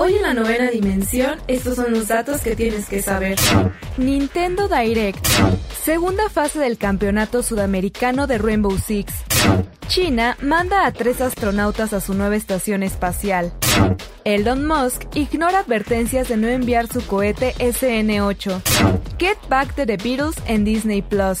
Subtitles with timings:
[0.00, 3.36] Hoy en la novena dimensión, estos son los datos que tienes que saber.
[3.96, 5.26] Nintendo Direct.
[5.82, 9.12] Segunda fase del campeonato sudamericano de Rainbow Six.
[9.88, 13.52] China manda a tres astronautas a su nueva estación espacial.
[14.22, 18.62] Elon Musk ignora advertencias de no enviar su cohete SN8.
[19.18, 21.40] Get Back to the Beatles en Disney Plus.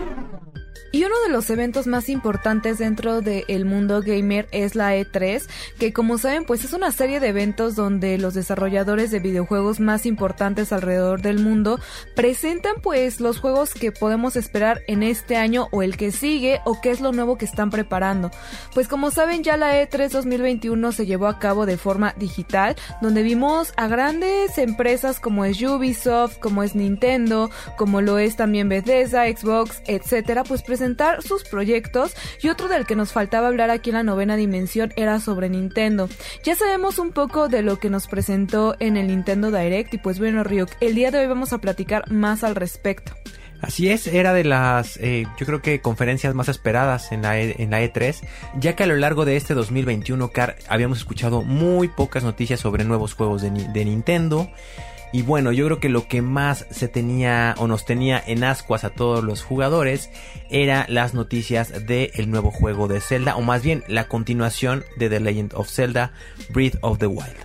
[0.93, 5.47] Y uno de los eventos más importantes dentro del mundo gamer es la E3,
[5.79, 10.05] que como saben pues es una serie de eventos donde los desarrolladores de videojuegos más
[10.05, 11.79] importantes alrededor del mundo
[12.13, 16.81] presentan pues los juegos que podemos esperar en este año o el que sigue o
[16.81, 18.29] qué es lo nuevo que están preparando.
[18.73, 23.23] Pues como saben ya la E3 2021 se llevó a cabo de forma digital, donde
[23.23, 29.25] vimos a grandes empresas como es Ubisoft, como es Nintendo, como lo es también Bethesda,
[29.25, 33.97] Xbox, etcétera, pues presentar sus proyectos y otro del que nos faltaba hablar aquí en
[33.97, 36.09] la novena dimensión era sobre Nintendo.
[36.43, 40.17] Ya sabemos un poco de lo que nos presentó en el Nintendo Direct y pues
[40.17, 43.13] bueno Ryuk, el día de hoy vamos a platicar más al respecto.
[43.61, 47.61] Así es, era de las, eh, yo creo que conferencias más esperadas en la, e,
[47.61, 48.15] en la E3,
[48.59, 52.85] ya que a lo largo de este 2021, Car, habíamos escuchado muy pocas noticias sobre
[52.85, 54.49] nuevos juegos de, de Nintendo.
[55.13, 58.83] Y bueno, yo creo que lo que más se tenía o nos tenía en ascuas
[58.83, 60.09] a todos los jugadores
[60.49, 65.19] era las noticias del nuevo juego de Zelda, o más bien la continuación de The
[65.19, 66.13] Legend of Zelda
[66.49, 67.35] Breath of the Wild.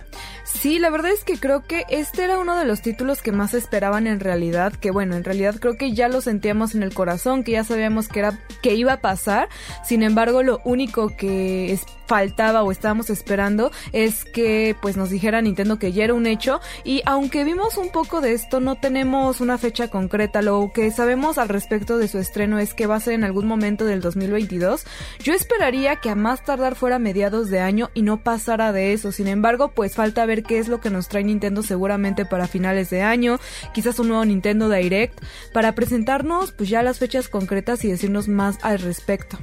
[0.59, 3.53] Sí, la verdad es que creo que este era uno de los títulos que más
[3.53, 7.43] esperaban en realidad, que bueno, en realidad creo que ya lo sentíamos en el corazón,
[7.43, 9.49] que ya sabíamos que era que iba a pasar.
[9.85, 15.41] Sin embargo, lo único que es, faltaba o estábamos esperando es que pues nos dijera
[15.41, 19.41] Nintendo que ya era un hecho y aunque vimos un poco de esto no tenemos
[19.41, 22.99] una fecha concreta, lo que sabemos al respecto de su estreno es que va a
[23.01, 24.85] ser en algún momento del 2022.
[25.21, 29.11] Yo esperaría que a más tardar fuera mediados de año y no pasara de eso.
[29.11, 32.89] Sin embargo, pues falta ver qué es lo que nos trae Nintendo seguramente para finales
[32.89, 33.39] de año,
[33.73, 35.19] quizás un nuevo Nintendo Direct
[35.53, 39.37] para presentarnos pues ya las fechas concretas y decirnos más al respecto.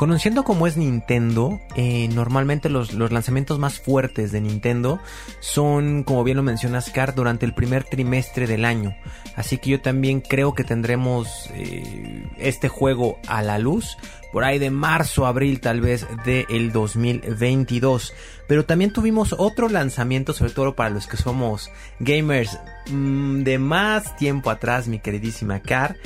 [0.00, 4.98] Conociendo cómo es Nintendo, eh, normalmente los, los, lanzamientos más fuertes de Nintendo
[5.40, 8.96] son, como bien lo mencionas, Car, durante el primer trimestre del año.
[9.36, 13.98] Así que yo también creo que tendremos eh, este juego a la luz
[14.32, 18.14] por ahí de marzo, abril tal vez del 2022.
[18.48, 22.58] Pero también tuvimos otro lanzamiento, sobre todo para los que somos gamers
[22.90, 25.96] mmm, de más tiempo atrás, mi queridísima Car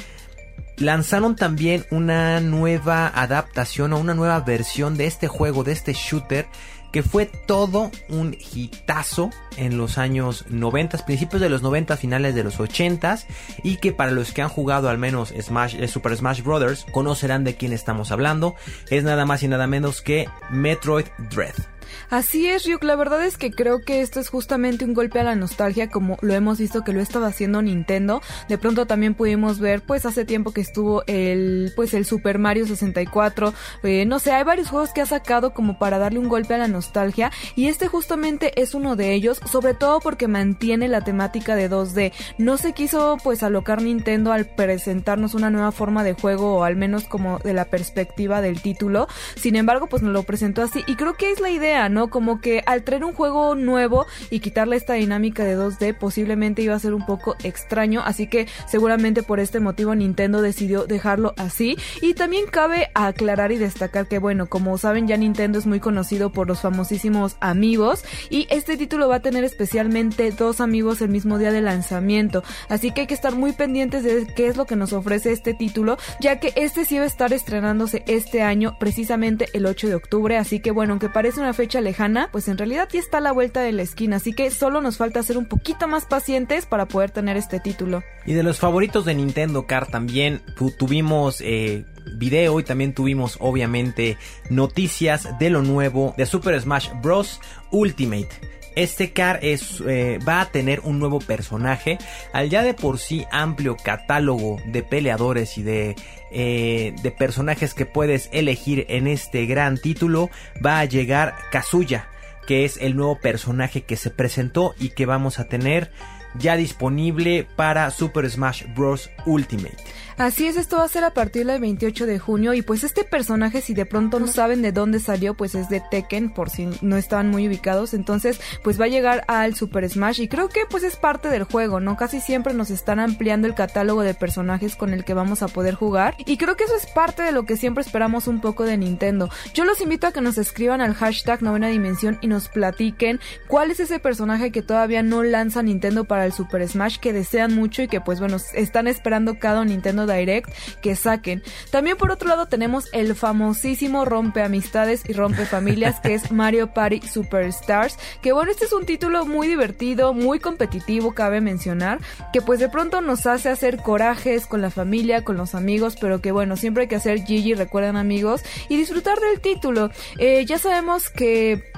[0.77, 6.47] lanzaron también una nueva adaptación o una nueva versión de este juego, de este shooter,
[6.95, 12.45] que fue todo un hitazo en los años 90, principios de los 90, finales de
[12.45, 13.19] los 80
[13.65, 16.87] y que para los que han jugado al menos Smash, eh, Super Smash Bros.
[16.93, 18.55] conocerán de quién estamos hablando.
[18.91, 21.74] Es nada más y nada menos que Metroid Dread.
[22.11, 22.83] Así es, Ryuk.
[22.85, 26.19] La verdad es que creo que esto es justamente un golpe a la nostalgia, como
[26.21, 28.23] lo hemos visto que lo estaba haciendo Nintendo.
[28.49, 32.67] De pronto también pudimos ver, pues hace tiempo que estuvo el, pues el Super Mario
[32.67, 33.55] 64.
[33.83, 36.59] Eh, no sé, hay varios juegos que ha sacado como para darle un golpe a
[36.59, 37.31] la nostalgia.
[37.57, 42.13] Y este justamente es uno de ellos, sobre todo porque mantiene la temática de 2D.
[42.39, 46.77] No se quiso pues alocar Nintendo al presentarnos una nueva forma de juego, o al
[46.77, 49.09] menos como de la perspectiva del título.
[49.37, 50.83] Sin embargo, pues nos lo presentó así.
[50.87, 52.11] Y creo que es la idea, ¿no?
[52.11, 56.75] Como que al traer un juego nuevo y quitarle esta dinámica de 2D posiblemente iba
[56.75, 61.77] a ser un poco extraño, así que seguramente por este motivo Nintendo decidió dejarlo así.
[62.01, 66.31] Y también cabe aclarar y destacar que bueno, como saben ya Nintendo es muy conocido
[66.33, 71.39] por los famosísimos amigos y este título va a tener especialmente dos amigos el mismo
[71.39, 74.77] día de lanzamiento, así que hay que estar muy pendientes de qué es lo que
[74.77, 79.49] nos ofrece este título, ya que este sí va a estar estrenándose este año precisamente
[79.53, 82.89] el 8 de octubre, así que bueno, aunque parece una fecha lejana, pues en realidad
[82.93, 85.47] ya está a la vuelta de la esquina, así que solo nos falta ser un
[85.47, 88.03] poquito más pacientes para poder tener este título.
[88.27, 90.43] Y de los favoritos de Nintendo Car también
[90.79, 91.85] tuvimos eh,
[92.17, 94.17] video y también tuvimos obviamente
[94.51, 97.41] noticias de lo nuevo de Super Smash Bros.
[97.71, 98.29] Ultimate.
[98.77, 101.99] Este car es, eh, va a tener un nuevo personaje.
[102.33, 105.97] Al ya de por sí amplio catálogo de peleadores y de,
[106.33, 110.31] eh, de personajes que puedes elegir en este gran título,
[110.65, 112.09] va a llegar Kazuya,
[112.47, 115.91] que es el nuevo personaje que se presentó y que vamos a tener
[116.39, 119.11] ya disponible para Super Smash Bros.
[119.27, 119.77] Ultimate.
[120.17, 123.03] Así es, esto va a ser a partir del 28 de junio y pues este
[123.03, 126.69] personaje si de pronto no saben de dónde salió pues es de Tekken por si
[126.83, 130.61] no estaban muy ubicados, entonces pues va a llegar al Super Smash y creo que
[130.71, 131.97] pues es parte del juego, ¿no?
[131.97, 135.75] Casi siempre nos están ampliando el catálogo de personajes con el que vamos a poder
[135.75, 138.77] jugar y creo que eso es parte de lo que siempre esperamos un poco de
[138.77, 139.31] Nintendo.
[139.53, 143.19] Yo los invito a que nos escriban al hashtag novena dimensión y nos platiquen
[143.49, 147.53] cuál es ese personaje que todavía no lanza Nintendo para el Super Smash que desean
[147.53, 151.43] mucho y que pues bueno están esperando cada Nintendo Direct que saquen.
[151.71, 156.73] También por otro lado tenemos el famosísimo rompe amistades y rompe familias que es Mario
[156.73, 162.01] Party Superstars, que bueno, este es un título muy divertido, muy competitivo, cabe mencionar,
[162.33, 166.21] que pues de pronto nos hace hacer corajes con la familia, con los amigos, pero
[166.21, 169.91] que bueno, siempre hay que hacer Gigi, recuerden amigos, y disfrutar del título.
[170.19, 171.73] Eh, ya sabemos que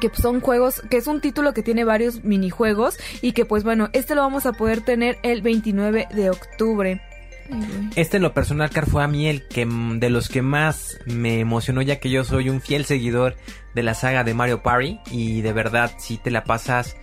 [0.00, 3.88] que son juegos, que es un título que tiene varios minijuegos y que pues bueno,
[3.92, 7.00] este lo vamos a poder tener el 29 de octubre.
[7.96, 10.98] Este en lo personal, Car, fue a mí el que mm, de los que más
[11.06, 13.36] me emocionó, ya que yo soy un fiel seguidor
[13.74, 15.00] de la saga de Mario Party.
[15.10, 16.96] Y de verdad, si te la pasas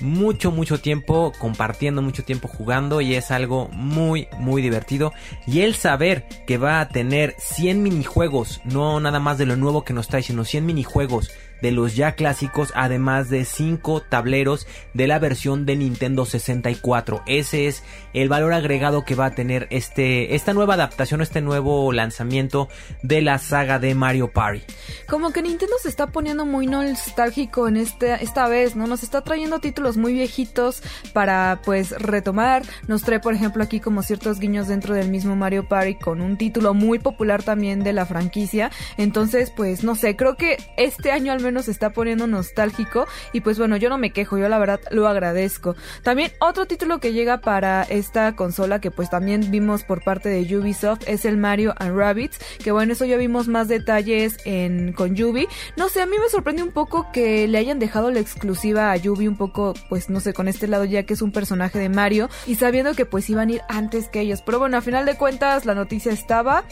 [0.00, 3.00] mucho, mucho tiempo compartiendo, mucho tiempo jugando.
[3.00, 5.12] Y es algo muy, muy divertido.
[5.46, 9.84] Y el saber que va a tener 100 minijuegos, no nada más de lo nuevo
[9.84, 11.30] que nos trae, sino 100 minijuegos
[11.62, 17.22] de los ya clásicos, además de 5 tableros de la versión de Nintendo 64.
[17.26, 17.82] Ese es
[18.14, 22.68] el valor agregado que va a tener este, esta nueva adaptación, este nuevo lanzamiento
[23.02, 24.62] de la saga de Mario Party.
[25.08, 28.86] Como que Nintendo se está poniendo muy nostálgico en este, esta vez, ¿no?
[28.86, 30.82] Nos está trayendo títulos muy viejitos
[31.12, 32.62] para pues retomar.
[32.86, 36.36] Nos trae, por ejemplo, aquí como ciertos guiños dentro del mismo Mario Party con un
[36.36, 38.70] título muy popular también de la franquicia.
[38.96, 43.40] Entonces, pues no sé, creo que este año al menos se está poniendo nostálgico y
[43.40, 45.76] pues bueno, yo no me quejo, yo la verdad lo agradezco.
[46.02, 50.56] También otro título que llega para esta consola que pues también vimos por parte de
[50.56, 55.14] Ubisoft es el Mario and Rabbids, que bueno, eso ya vimos más detalles en con
[55.14, 55.48] Yubi.
[55.76, 58.96] No sé, a mí me sorprende un poco que le hayan dejado la exclusiva a
[58.96, 61.88] Yubi un poco pues no sé, con este lado ya que es un personaje de
[61.88, 64.42] Mario y sabiendo que pues iban a ir antes que ellos.
[64.44, 66.64] Pero bueno, a final de cuentas la noticia estaba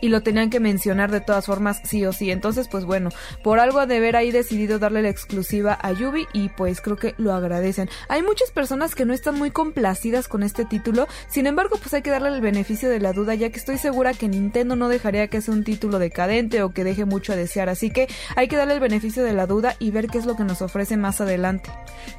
[0.00, 2.30] y lo tenían que mencionar de todas formas sí o sí.
[2.30, 3.10] Entonces, pues bueno,
[3.42, 7.14] por algo de haber ahí decidido darle la exclusiva a Yubi y pues creo que
[7.18, 7.88] lo agradecen.
[8.08, 12.02] Hay muchas personas que no están muy complacidas con este título, sin embargo, pues hay
[12.02, 15.28] que darle el beneficio de la duda, ya que estoy segura que Nintendo no dejaría
[15.28, 18.56] que sea un título decadente o que deje mucho a desear, así que hay que
[18.56, 21.20] darle el beneficio de la duda y ver qué es lo que nos ofrece más
[21.20, 21.70] adelante.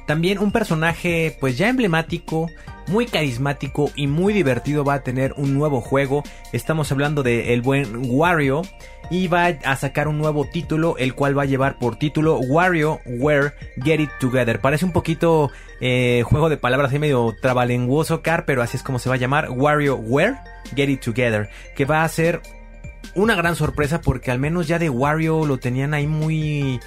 [0.06, 2.50] También un personaje pues ya emblemático
[2.86, 6.22] muy carismático y muy divertido va a tener un nuevo juego.
[6.52, 8.62] Estamos hablando de el buen Wario
[9.10, 13.00] y va a sacar un nuevo título, el cual va a llevar por título Wario
[13.04, 13.52] Where
[13.82, 14.60] Get It Together.
[14.60, 15.50] Parece un poquito
[15.80, 19.18] eh, juego de palabras ahí medio trabalenguoso, car, pero así es como se va a
[19.18, 20.36] llamar Wario Where
[20.74, 22.40] Get It Together, que va a ser
[23.14, 26.80] una gran sorpresa porque al menos ya de Wario lo tenían ahí muy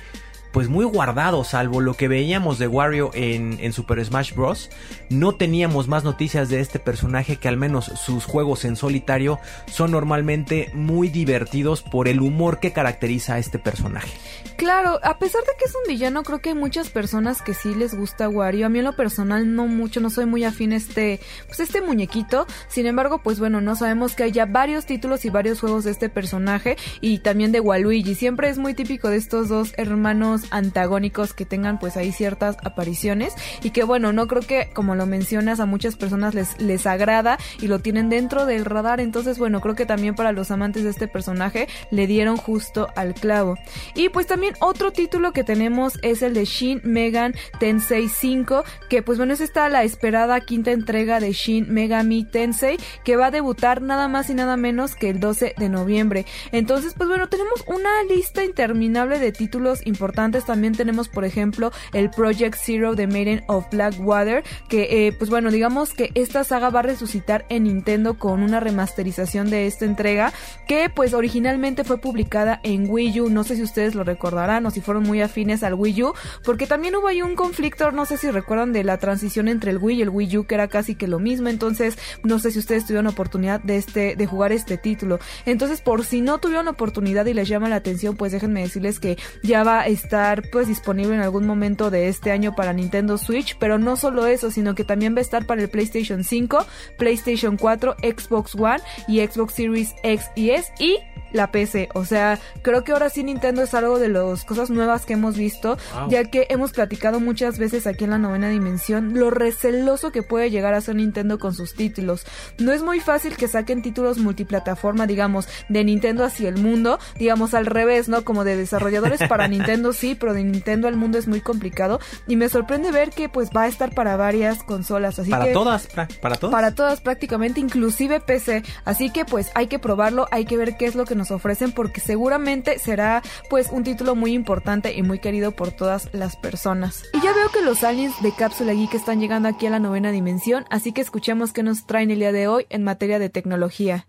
[0.56, 4.70] pues muy guardado, salvo lo que veíamos de Wario en, Super Smash Bros.
[5.10, 9.38] No teníamos más noticias de este personaje que al menos sus juegos en solitario
[9.70, 14.14] son normalmente muy divertidos por el humor que caracteriza a este personaje.
[14.56, 17.76] Claro, a pesar de que es un villano, creo que hay muchas personas que sí
[17.76, 18.68] les gusta Wario.
[18.68, 21.82] A mí en lo personal no mucho, no soy muy afín a este, pues este
[21.82, 22.48] muñequito.
[22.70, 25.92] Sin embargo, pues bueno, no sabemos que hay ya varios títulos y varios juegos de
[25.92, 28.16] este personaje y también de Waluigi.
[28.16, 33.34] Siempre es muy típico de estos dos hermanos antagónicos que tengan pues ahí ciertas apariciones
[33.64, 37.38] y que bueno, no creo que como lo mencionas a muchas personas les, les agrada
[37.62, 40.90] y lo tienen dentro del radar, entonces bueno, creo que también para los amantes de
[40.90, 43.58] este personaje le dieron justo al clavo.
[43.96, 49.02] Y pues también otro título que tenemos es el de Shin Megan Tensei 5, que
[49.02, 53.32] pues bueno, es esta la esperada quinta entrega de Shin Megami Tensei que va a
[53.32, 56.26] debutar nada más y nada menos que el 12 de noviembre.
[56.52, 62.10] Entonces, pues bueno, tenemos una lista interminable de títulos importantes también tenemos, por ejemplo, el
[62.10, 66.80] Project Zero de Maiden of Blackwater, que eh, pues bueno, digamos que esta saga va
[66.80, 70.34] a resucitar en Nintendo con una remasterización de esta entrega
[70.68, 74.72] que pues originalmente fue publicada en Wii U, no sé si ustedes lo recordarán o
[74.72, 76.14] si fueron muy afines al Wii U,
[76.44, 79.78] porque también hubo ahí un conflicto, no sé si recuerdan de la transición entre el
[79.78, 82.60] Wii y el Wii U que era casi que lo mismo, entonces no sé si
[82.60, 85.20] ustedes tuvieron oportunidad de este de jugar este título.
[85.46, 89.18] Entonces, por si no tuvieron oportunidad y les llama la atención, pues déjenme decirles que
[89.44, 93.58] ya va a estar pues disponible en algún momento de este año para Nintendo Switch,
[93.60, 96.66] pero no solo eso, sino que también va a estar para el PlayStation 5,
[96.98, 100.98] PlayStation 4, Xbox One y Xbox Series X y S y
[101.32, 101.90] la PC.
[101.94, 105.38] O sea, creo que ahora sí Nintendo es algo de las cosas nuevas que hemos
[105.38, 105.78] visto,
[106.10, 110.50] ya que hemos platicado muchas veces aquí en la novena dimensión lo receloso que puede
[110.50, 112.26] llegar a ser Nintendo con sus títulos.
[112.58, 117.54] No es muy fácil que saquen títulos multiplataforma, digamos, de Nintendo hacia el mundo, digamos
[117.54, 118.24] al revés, ¿no?
[118.24, 122.36] Como de desarrolladores para Nintendo sí, pero de Nintendo al mundo es muy complicado y
[122.36, 125.88] me sorprende ver que pues va a estar para varias consolas, así para que todas,
[125.88, 126.52] para todas.
[126.52, 130.86] Para todas prácticamente, inclusive PC, así que pues hay que probarlo, hay que ver qué
[130.86, 135.20] es lo que nos ofrecen porque seguramente será pues un título muy importante y muy
[135.20, 137.04] querido por todas las personas.
[137.14, 140.12] Y ya veo que los aliens de Cápsula Geek están llegando aquí a la novena
[140.12, 144.08] dimensión, así que escuchemos qué nos traen el día de hoy en materia de tecnología.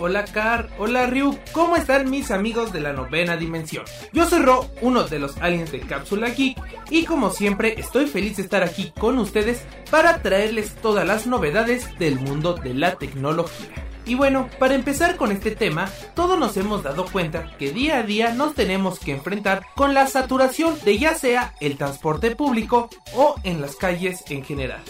[0.00, 3.84] Hola Car, hola Ryu, ¿cómo están mis amigos de la novena dimensión?
[4.12, 6.56] Yo soy Ro, uno de los aliens de Cápsula Geek,
[6.88, 11.98] y como siempre estoy feliz de estar aquí con ustedes para traerles todas las novedades
[11.98, 13.70] del mundo de la tecnología.
[14.06, 18.02] Y bueno, para empezar con este tema, todos nos hemos dado cuenta que día a
[18.04, 23.34] día nos tenemos que enfrentar con la saturación de ya sea el transporte público o
[23.42, 24.80] en las calles en general,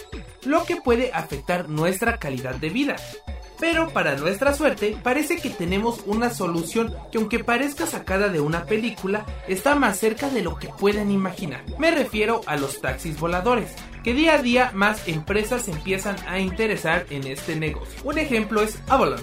[0.45, 2.95] lo que puede afectar nuestra calidad de vida.
[3.59, 8.65] Pero para nuestra suerte, parece que tenemos una solución que aunque parezca sacada de una
[8.65, 11.63] película, está más cerca de lo que pueden imaginar.
[11.77, 13.71] Me refiero a los taxis voladores,
[14.03, 17.99] que día a día más empresas empiezan a interesar en este negocio.
[18.03, 19.21] Un ejemplo es Avalon,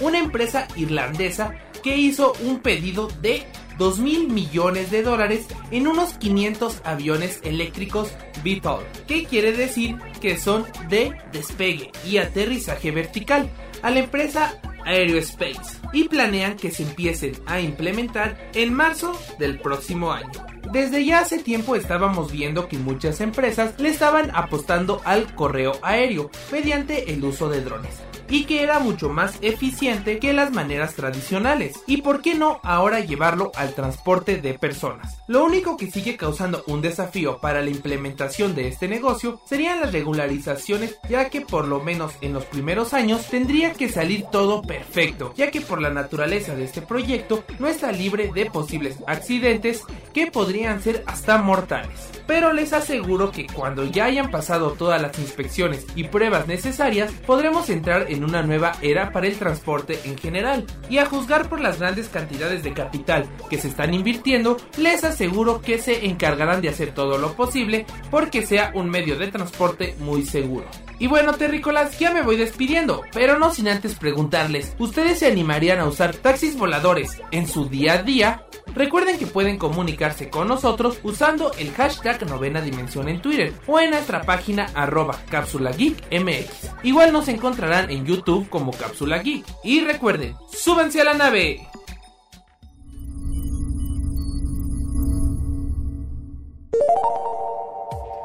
[0.00, 3.46] una empresa irlandesa que hizo un pedido de
[3.78, 8.10] 2 mil millones de dólares en unos 500 aviones eléctricos
[8.42, 13.50] VTOL, que quiere decir que son de despegue y aterrizaje vertical,
[13.82, 14.54] a la empresa
[14.84, 20.30] Aerospace y planean que se empiecen a implementar en marzo del próximo año.
[20.72, 26.30] Desde ya hace tiempo estábamos viendo que muchas empresas le estaban apostando al correo aéreo
[26.52, 31.80] mediante el uso de drones y que era mucho más eficiente que las maneras tradicionales.
[31.86, 35.18] ¿Y por qué no ahora llevarlo al transporte de personas?
[35.28, 39.92] Lo único que sigue causando un desafío para la implementación de este negocio serían las
[39.92, 45.32] regularizaciones, ya que por lo menos en los primeros años tendría que salir todo perfecto,
[45.36, 50.26] ya que por la naturaleza de este proyecto no está libre de posibles accidentes que
[50.28, 52.10] podrían ser hasta mortales.
[52.26, 57.70] Pero les aseguro que cuando ya hayan pasado todas las inspecciones y pruebas necesarias, podremos
[57.70, 60.64] entrar en una nueva era para el transporte en general.
[60.88, 65.60] Y a juzgar por las grandes cantidades de capital que se están invirtiendo, les aseguro
[65.60, 70.24] que se encargarán de hacer todo lo posible porque sea un medio de transporte muy
[70.24, 70.66] seguro.
[70.98, 75.78] Y bueno, terrícolas, ya me voy despidiendo, pero no sin antes preguntarles, ¿ustedes se animarían
[75.78, 78.46] a usar taxis voladores en su día a día?
[78.74, 83.90] Recuerden que pueden comunicarse con nosotros usando el hashtag novena dimensión en Twitter o en
[83.90, 86.70] nuestra página arroba cápsula geek mx.
[86.82, 89.44] Igual nos encontrarán en YouTube como cápsula geek.
[89.64, 91.66] Y recuerden, súbanse a la nave.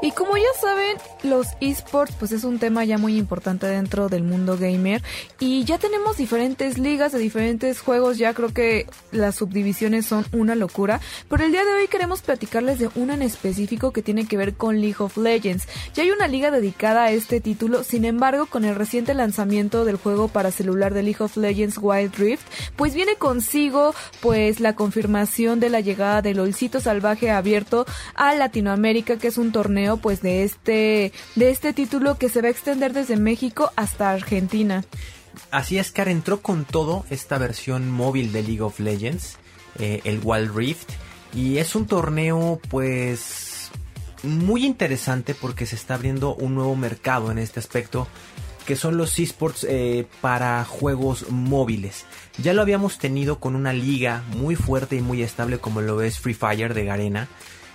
[0.04, 4.24] Y como ya saben, los esports pues es un tema ya muy importante dentro del
[4.24, 5.04] mundo gamer.
[5.40, 10.56] Y ya tenemos diferentes ligas de diferentes juegos, ya creo que las subdivisiones son una
[10.56, 14.38] locura, pero el día de hoy queremos platicarles de una en específico que tiene que
[14.38, 15.68] ver con League of Legends.
[15.94, 19.98] Ya hay una liga dedicada a este título, sin embargo, con el reciente lanzamiento del
[19.98, 25.60] juego para celular de League of Legends Wild Rift, pues viene consigo pues la confirmación
[25.60, 30.44] de la llegada del Olcito Salvaje abierto a Latinoamérica, que es un torneo pues de
[30.44, 34.84] este de este título que se va a extender desde México hasta Argentina.
[35.50, 39.38] Así es, Car entró con todo esta versión móvil de League of Legends,
[39.80, 40.90] eh, el Wild Rift,
[41.34, 43.72] y es un torneo pues
[44.24, 48.08] muy interesante porque se está abriendo un nuevo mercado en este aspecto
[48.66, 52.06] que son los esports eh, para juegos móviles.
[52.38, 56.20] Ya lo habíamos tenido con una liga muy fuerte y muy estable como lo es
[56.20, 57.28] Free Fire de Garena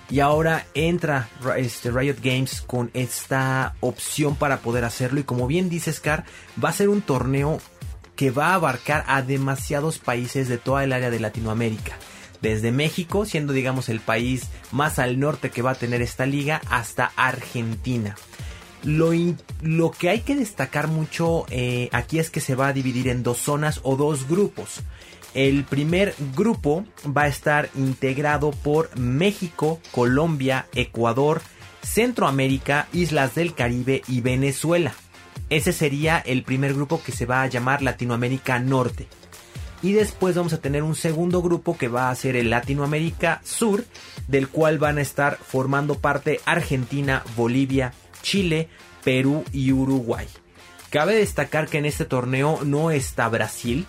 [0.08, 5.20] Y ahora entra este, Riot Games con esta opción para poder hacerlo.
[5.20, 6.24] Y como bien dice Scar,
[6.62, 7.60] va a ser un torneo
[8.14, 11.96] que va a abarcar a demasiados países de toda el área de Latinoamérica.
[12.40, 16.60] Desde México, siendo digamos el país más al norte que va a tener esta liga,
[16.70, 18.16] hasta Argentina.
[18.84, 19.10] Lo,
[19.62, 23.22] lo que hay que destacar mucho eh, aquí es que se va a dividir en
[23.22, 24.82] dos zonas o dos grupos.
[25.36, 31.42] El primer grupo va a estar integrado por México, Colombia, Ecuador,
[31.82, 34.94] Centroamérica, Islas del Caribe y Venezuela.
[35.50, 39.08] Ese sería el primer grupo que se va a llamar Latinoamérica Norte.
[39.82, 43.84] Y después vamos a tener un segundo grupo que va a ser el Latinoamérica Sur,
[44.28, 48.70] del cual van a estar formando parte Argentina, Bolivia, Chile,
[49.04, 50.26] Perú y Uruguay.
[50.88, 53.84] Cabe destacar que en este torneo no está Brasil,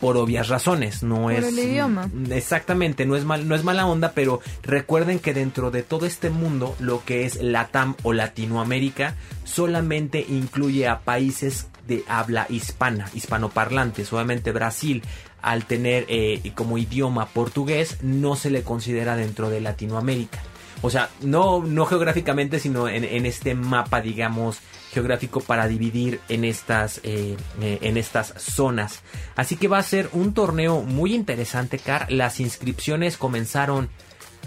[0.00, 1.02] por obvias razones.
[1.02, 1.46] No por es.
[1.46, 2.10] el idioma.
[2.30, 6.30] Exactamente, no es, mal, no es mala onda, pero recuerden que dentro de todo este
[6.30, 14.12] mundo, lo que es Latam o Latinoamérica, solamente incluye a países de habla hispana, hispanoparlantes.
[14.12, 15.02] Obviamente Brasil,
[15.42, 20.38] al tener eh, como idioma portugués, no se le considera dentro de Latinoamérica.
[20.82, 24.60] O sea, no, no geográficamente, sino en, en este mapa, digamos,
[24.92, 29.00] geográfico para dividir en estas, eh, eh, en estas zonas.
[29.36, 32.10] Así que va a ser un torneo muy interesante, Car.
[32.10, 33.88] Las inscripciones comenzaron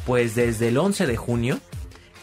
[0.05, 1.59] pues desde el 11 de junio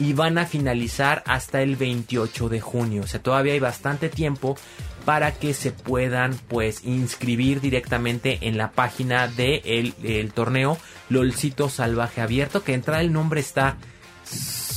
[0.00, 3.02] y van a finalizar hasta el 28 de junio.
[3.02, 4.56] O sea, todavía hay bastante tiempo
[5.04, 10.76] para que se puedan pues inscribir directamente en la página del de el torneo
[11.08, 13.78] LOLcito Salvaje Abierto que entra el nombre está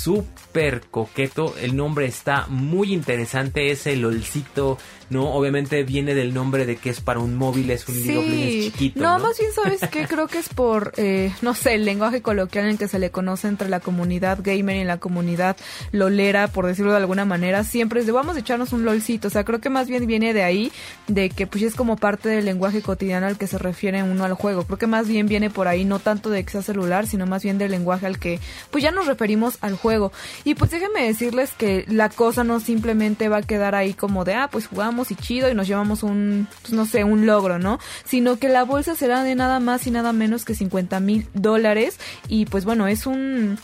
[0.03, 1.53] súper coqueto.
[1.61, 3.71] El nombre está muy interesante.
[3.71, 4.77] Es el olcito,
[5.09, 5.33] ¿no?
[5.33, 8.71] Obviamente viene del nombre de que es para un móvil, es un sí.
[8.71, 8.99] chiquito.
[8.99, 9.25] No, ¿no?
[9.25, 10.07] más bien, ¿sabes qué?
[10.07, 13.47] Creo que es por, eh, no sé, el lenguaje coloquial en que se le conoce
[13.47, 15.55] entre la comunidad gamer y la comunidad
[15.91, 17.63] lolera, por decirlo de alguna manera.
[17.63, 19.27] Siempre es de vamos a echarnos un lolcito.
[19.27, 20.71] O sea, creo que más bien viene de ahí,
[21.07, 24.33] de que pues es como parte del lenguaje cotidiano al que se refiere uno al
[24.33, 24.63] juego.
[24.63, 27.43] Creo que más bien viene por ahí, no tanto de que sea celular, sino más
[27.43, 28.39] bien del lenguaje al que
[28.71, 29.90] pues ya nos referimos al juego.
[30.43, 34.33] Y pues déjenme decirles que la cosa no simplemente va a quedar ahí como de,
[34.35, 37.79] ah, pues jugamos y chido y nos llevamos un, pues no sé, un logro, ¿no?
[38.05, 41.99] Sino que la bolsa será de nada más y nada menos que 50 mil dólares
[42.27, 43.57] y pues bueno, es un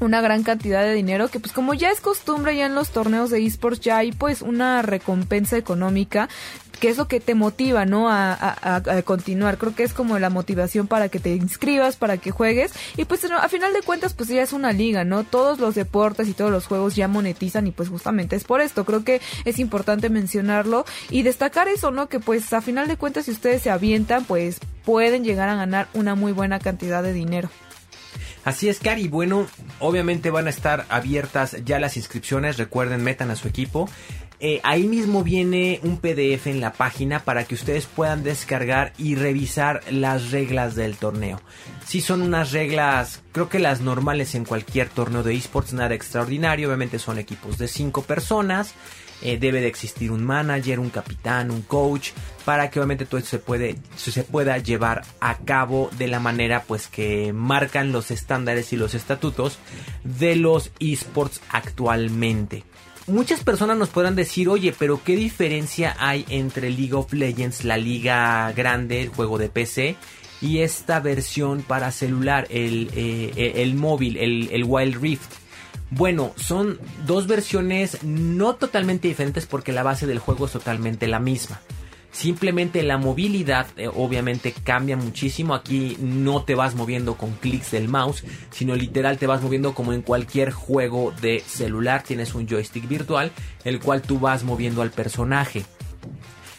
[0.00, 3.30] una gran cantidad de dinero que pues como ya es costumbre ya en los torneos
[3.30, 6.28] de esports ya hay pues una recompensa económica
[6.80, 8.08] que es lo que te motiva, ¿no?
[8.08, 9.58] A, a, a, continuar.
[9.58, 12.72] Creo que es como la motivación para que te inscribas, para que juegues.
[12.96, 15.24] Y pues a final de cuentas, pues ya es una liga, ¿no?
[15.24, 18.84] Todos los deportes y todos los juegos ya monetizan y pues justamente es por esto.
[18.84, 22.08] Creo que es importante mencionarlo y destacar eso, ¿no?
[22.08, 25.88] Que pues a final de cuentas, si ustedes se avientan, pues pueden llegar a ganar
[25.94, 27.50] una muy buena cantidad de dinero.
[28.44, 29.08] Así es, Cari.
[29.08, 29.46] Bueno,
[29.78, 32.58] obviamente van a estar abiertas ya las inscripciones.
[32.58, 33.88] Recuerden, metan a su equipo.
[34.46, 39.14] Eh, ahí mismo viene un PDF en la página para que ustedes puedan descargar y
[39.14, 41.40] revisar las reglas del torneo.
[41.86, 46.68] Si son unas reglas, creo que las normales en cualquier torneo de esports, nada extraordinario.
[46.68, 48.74] Obviamente son equipos de 5 personas.
[49.22, 52.10] Eh, debe de existir un manager, un capitán, un coach,
[52.44, 53.40] para que obviamente todo esto
[53.96, 58.76] se, se pueda llevar a cabo de la manera pues que marcan los estándares y
[58.76, 59.58] los estatutos
[60.02, 62.64] de los esports actualmente.
[63.06, 67.76] Muchas personas nos podrán decir, oye, pero ¿qué diferencia hay entre League of Legends, la
[67.76, 69.96] liga grande, el juego de PC,
[70.40, 75.30] y esta versión para celular, el, eh, el móvil, el, el Wild Rift?
[75.90, 81.20] Bueno, son dos versiones no totalmente diferentes porque la base del juego es totalmente la
[81.20, 81.60] misma.
[82.14, 85.52] Simplemente la movilidad eh, obviamente cambia muchísimo.
[85.52, 89.92] Aquí no te vas moviendo con clics del mouse, sino literal te vas moviendo como
[89.92, 92.04] en cualquier juego de celular.
[92.04, 93.32] Tienes un joystick virtual,
[93.64, 95.64] el cual tú vas moviendo al personaje.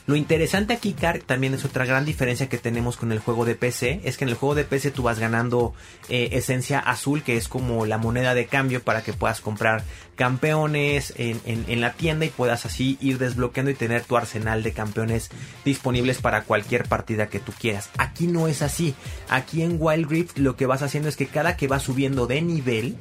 [0.08, 3.56] Lo interesante aquí, Car, también es otra gran diferencia que tenemos con el juego de
[3.56, 5.74] PC, es que en el juego de PC tú vas ganando
[6.10, 9.84] eh, esencia azul, que es como la moneda de cambio para que puedas comprar
[10.16, 15.32] campeones en, la tienda y puedas así ir desbloqueando y tener tu arsenal de campeones
[15.66, 17.90] disponibles para cualquier partida que tú quieras.
[17.98, 18.94] Aquí no es así.
[19.28, 22.44] Aquí en Wild Rift lo que vas haciendo es que cada que vas subiendo de
[22.44, 22.96] nivel,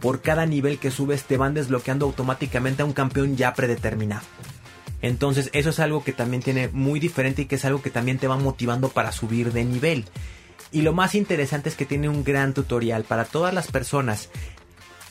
[0.00, 4.24] por cada nivel que subes te van desbloqueando automáticamente a un campeón ya predeterminado.
[5.02, 8.18] Entonces eso es algo que también tiene muy diferente y que es algo que también
[8.18, 10.04] te va motivando para subir de nivel.
[10.72, 14.28] Y lo más interesante es que tiene un gran tutorial para todas las personas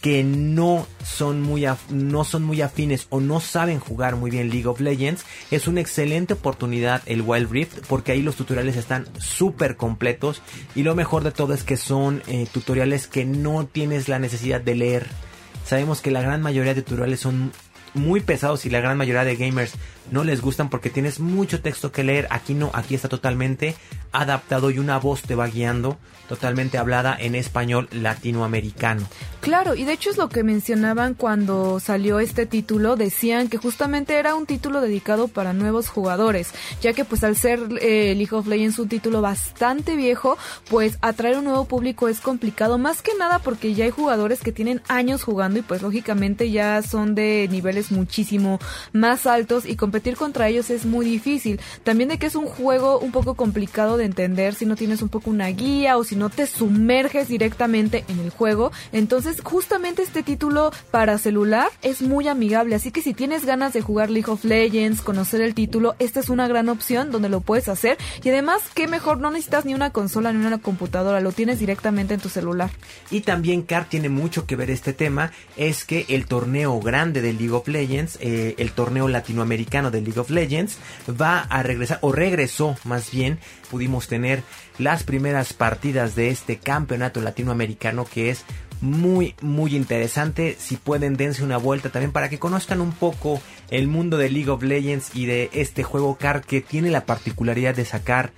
[0.01, 4.67] que no son muy no son muy afines o no saben jugar muy bien League
[4.67, 9.75] of Legends, es una excelente oportunidad el Wild Rift porque ahí los tutoriales están súper
[9.75, 10.41] completos
[10.75, 14.61] y lo mejor de todo es que son eh, tutoriales que no tienes la necesidad
[14.61, 15.07] de leer.
[15.65, 17.51] Sabemos que la gran mayoría de tutoriales son
[17.93, 19.73] muy pesados y la gran mayoría de gamers
[20.11, 22.27] no les gustan porque tienes mucho texto que leer.
[22.29, 23.75] Aquí no, aquí está totalmente
[24.11, 25.97] adaptado y una voz te va guiando
[26.29, 29.01] totalmente hablada en español latinoamericano.
[29.41, 34.19] Claro, y de hecho es lo que mencionaban cuando salió este título, decían que justamente
[34.19, 38.45] era un título dedicado para nuevos jugadores, ya que pues al ser eh, League of
[38.45, 40.37] Legends un título bastante viejo,
[40.69, 44.51] pues atraer un nuevo público es complicado, más que nada porque ya hay jugadores que
[44.51, 48.59] tienen años jugando y pues lógicamente ya son de niveles muchísimo
[48.93, 51.59] más altos y competir contra ellos es muy difícil.
[51.83, 55.09] También de que es un juego un poco complicado de entender si no tienes un
[55.09, 58.71] poco una guía o si no te sumerges directamente en el juego.
[58.93, 62.75] Entonces, justamente este título para celular es muy amigable.
[62.75, 66.29] Así que si tienes ganas de jugar League of Legends, conocer el título, esta es
[66.29, 67.97] una gran opción donde lo puedes hacer.
[68.23, 72.13] Y además, qué mejor, no necesitas ni una consola ni una computadora, lo tienes directamente
[72.13, 72.69] en tu celular.
[73.11, 77.33] Y también, Car, tiene mucho que ver este tema, es que el torneo grande de
[77.33, 80.77] League of Legends, eh, el torneo latinoamericano de League of Legends,
[81.09, 83.39] va a regresar, o regresó más bien,
[83.71, 84.43] pudimos tener
[84.77, 88.43] las primeras partidas de este campeonato latinoamericano que es
[88.81, 93.87] muy muy interesante si pueden dense una vuelta también para que conozcan un poco el
[93.87, 97.83] mundo de League of Legends y de este juego car que tiene la particularidad de
[97.83, 98.31] sacar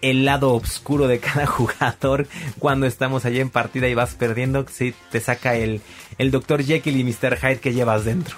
[0.00, 2.26] el lado oscuro de cada jugador
[2.58, 5.80] cuando estamos allá en partida y vas perdiendo, si te saca el,
[6.18, 6.62] el Dr.
[6.64, 7.36] Jekyll y Mr.
[7.36, 8.36] Hyde que llevas dentro.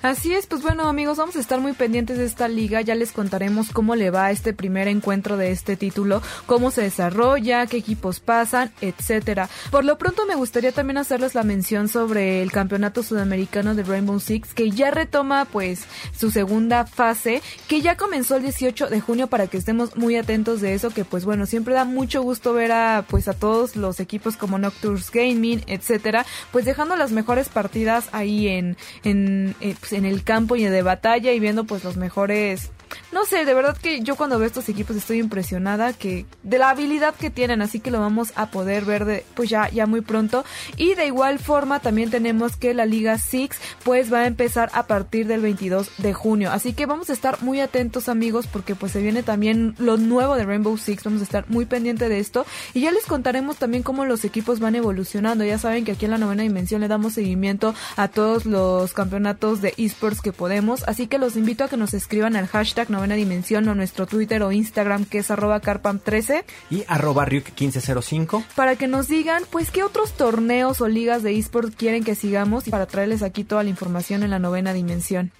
[0.00, 3.10] Así es, pues bueno amigos, vamos a estar muy pendientes de esta liga, ya les
[3.10, 8.20] contaremos cómo le va este primer encuentro de este título, cómo se desarrolla, qué equipos
[8.20, 9.48] pasan, etcétera.
[9.72, 14.20] Por lo pronto me gustaría también hacerles la mención sobre el Campeonato Sudamericano de Rainbow
[14.20, 15.80] Six, que ya retoma pues
[16.16, 20.60] su segunda fase, que ya comenzó el 18 de junio para que estemos muy atentos
[20.60, 23.98] de eso, que pues bueno, siempre da mucho gusto ver a pues a todos los
[23.98, 30.04] equipos como Nocturnes Gaming, etcétera, pues dejando las mejores partidas ahí en, en eh, en
[30.04, 32.70] el campo y de batalla y viendo pues los mejores
[33.12, 36.70] no sé, de verdad que yo cuando veo estos equipos estoy impresionada que de la
[36.70, 40.00] habilidad que tienen, así que lo vamos a poder ver de, pues ya ya muy
[40.00, 40.44] pronto.
[40.76, 44.86] Y de igual forma también tenemos que la Liga Six pues va a empezar a
[44.86, 48.92] partir del 22 de junio, así que vamos a estar muy atentos amigos porque pues
[48.92, 52.46] se viene también lo nuevo de Rainbow Six, vamos a estar muy pendiente de esto.
[52.74, 56.12] Y ya les contaremos también cómo los equipos van evolucionando, ya saben que aquí en
[56.12, 61.06] la novena dimensión le damos seguimiento a todos los campeonatos de esports que podemos, así
[61.06, 64.52] que los invito a que nos escriban al hashtag novena dimensión o nuestro Twitter o
[64.52, 70.12] Instagram que es arroba carpam13 y arroba ryuk1505 para que nos digan pues qué otros
[70.12, 74.22] torneos o ligas de esports quieren que sigamos y para traerles aquí toda la información
[74.22, 75.32] en la novena dimensión.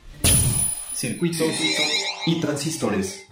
[0.95, 1.53] Circuitos
[2.27, 3.29] y transistores.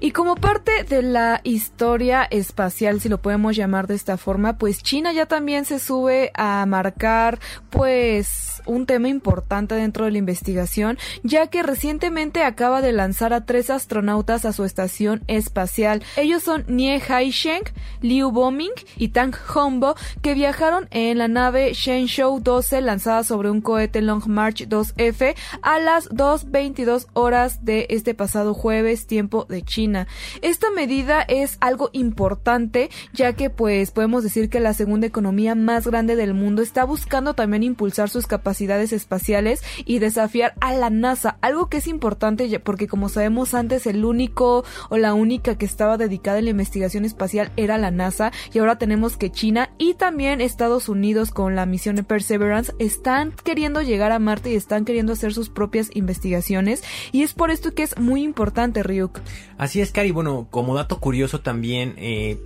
[0.00, 4.82] Y como parte de la historia espacial, si lo podemos llamar de esta forma, pues
[4.82, 10.98] China ya también se sube a marcar pues un tema importante dentro de la investigación,
[11.22, 16.02] ya que recientemente acaba de lanzar a tres astronautas a su estación espacial.
[16.16, 17.64] Ellos son Nie Haisheng,
[18.00, 23.60] Liu Boming y Tang Hongbo, que viajaron en la nave Shenzhou 12 lanzada sobre un
[23.60, 30.06] cohete Long March 2F a las 2.22 horas de este pasado jueves, tiempo de China.
[30.42, 35.86] Esta medida es algo importante ya que pues podemos decir que la segunda economía más
[35.86, 38.26] grande del mundo está buscando también impulsar sus
[38.58, 43.86] capacidades espaciales y desafiar a la NASA, algo que es importante porque como sabemos antes
[43.86, 48.32] el único o la única que estaba dedicada a la investigación espacial era la NASA
[48.52, 53.32] y ahora tenemos que China y también Estados Unidos con la misión de Perseverance están
[53.44, 57.74] queriendo llegar a Marte y están queriendo hacer sus propias investigaciones y es por esto
[57.74, 59.20] que es muy importante Ryuk.
[59.56, 60.10] Así es, Cari.
[60.10, 62.38] Bueno, como dato curioso también, eh,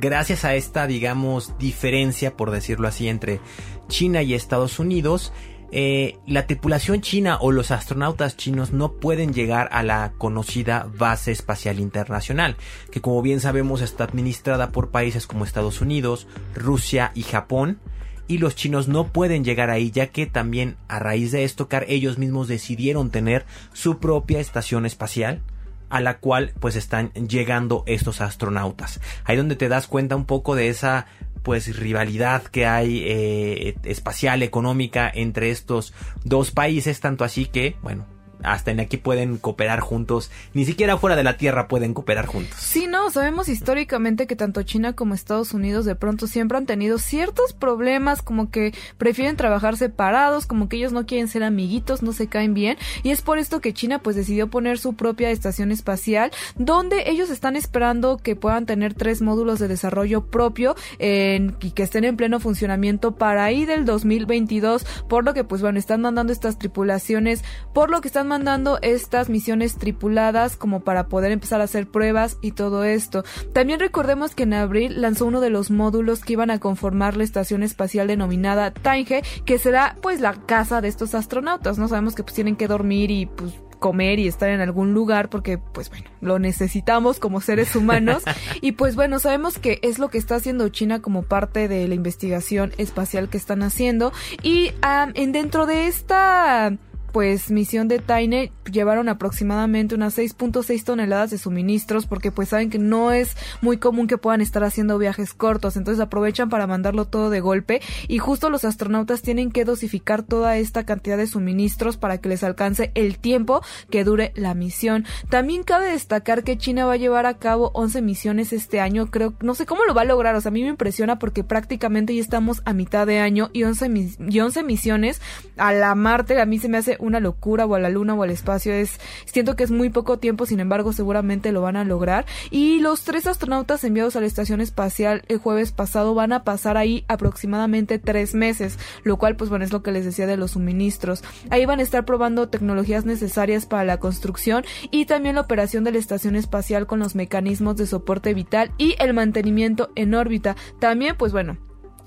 [0.00, 3.40] gracias a esta, digamos, diferencia, por decirlo así, entre
[3.88, 5.32] China y Estados Unidos,
[5.72, 11.30] eh, la tripulación china o los astronautas chinos no pueden llegar a la conocida base
[11.30, 12.56] espacial internacional,
[12.90, 17.78] que como bien sabemos está administrada por países como Estados Unidos, Rusia y Japón.
[18.26, 22.16] Y los chinos no pueden llegar ahí ya que también a raíz de esto ellos
[22.16, 25.42] mismos decidieron tener su propia estación espacial
[25.90, 29.00] a la cual pues están llegando estos astronautas.
[29.24, 31.06] Ahí donde te das cuenta un poco de esa
[31.42, 38.06] pues rivalidad que hay eh, espacial económica entre estos dos países tanto así que bueno
[38.42, 42.58] hasta en aquí pueden cooperar juntos, ni siquiera fuera de la Tierra pueden cooperar juntos.
[42.58, 46.98] Sí, no, sabemos históricamente que tanto China como Estados Unidos de pronto siempre han tenido
[46.98, 52.12] ciertos problemas, como que prefieren trabajar separados, como que ellos no quieren ser amiguitos, no
[52.12, 55.72] se caen bien, y es por esto que China pues decidió poner su propia estación
[55.72, 61.72] espacial, donde ellos están esperando que puedan tener tres módulos de desarrollo propio en, y
[61.72, 66.00] que estén en pleno funcionamiento para ahí del 2022, por lo que pues bueno, están
[66.00, 71.60] mandando estas tripulaciones, por lo que están mandando estas misiones tripuladas como para poder empezar
[71.60, 73.24] a hacer pruebas y todo esto.
[73.52, 77.24] También recordemos que en abril lanzó uno de los módulos que iban a conformar la
[77.24, 81.88] estación espacial denominada Tainge, que será pues la casa de estos astronautas, ¿no?
[81.88, 85.58] Sabemos que pues tienen que dormir y pues comer y estar en algún lugar porque
[85.58, 88.22] pues bueno, lo necesitamos como seres humanos
[88.60, 91.94] y pues bueno, sabemos que es lo que está haciendo China como parte de la
[91.94, 94.12] investigación espacial que están haciendo
[94.42, 94.72] y
[95.14, 96.76] en dentro de esta
[97.12, 102.78] pues misión de Taine llevaron aproximadamente unas 6.6 toneladas de suministros porque pues saben que
[102.78, 107.30] no es muy común que puedan estar haciendo viajes cortos, entonces aprovechan para mandarlo todo
[107.30, 112.18] de golpe y justo los astronautas tienen que dosificar toda esta cantidad de suministros para
[112.18, 115.04] que les alcance el tiempo que dure la misión.
[115.28, 119.34] También cabe destacar que China va a llevar a cabo 11 misiones este año, creo,
[119.40, 122.14] no sé cómo lo va a lograr, o sea, a mí me impresiona porque prácticamente
[122.14, 125.20] ya estamos a mitad de año y 11, y 11 misiones
[125.56, 128.22] a la Marte, a mí se me hace una locura o a la luna o
[128.22, 131.84] al espacio es siento que es muy poco tiempo sin embargo seguramente lo van a
[131.84, 132.26] lograr.
[132.50, 136.76] Y los tres astronautas enviados a la estación espacial el jueves pasado van a pasar
[136.76, 140.52] ahí aproximadamente tres meses lo cual pues bueno es lo que les decía de los
[140.52, 141.22] suministros.
[141.50, 145.92] Ahí van a estar probando tecnologías necesarias para la construcción y también la operación de
[145.92, 150.56] la estación espacial con los mecanismos de soporte vital y el mantenimiento en órbita.
[150.78, 151.58] También pues bueno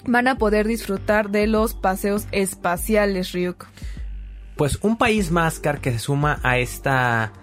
[0.06, 3.66] van a poder disfrutar de los paseos espaciales, Ryuk
[4.56, 7.34] pues un país más, Car, que se suma a esta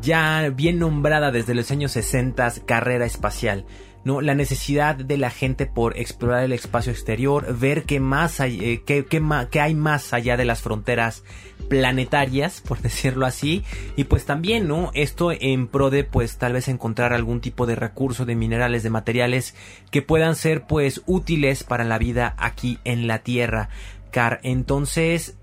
[0.00, 3.64] ya bien nombrada desde los años 60 carrera espacial.
[4.06, 4.20] ¿no?
[4.20, 8.82] La necesidad de la gente por explorar el espacio exterior, ver qué más hay, eh,
[8.86, 11.24] qué, qué, hay más allá de las fronteras
[11.68, 13.64] planetarias, por decirlo así,
[13.96, 14.92] y pues también, ¿no?
[14.94, 18.90] Esto en pro de, pues, tal vez encontrar algún tipo de recurso de minerales, de
[18.90, 19.56] materiales
[19.90, 23.70] que puedan ser, pues, útiles para la vida aquí en la Tierra.
[24.12, 25.36] Car, entonces,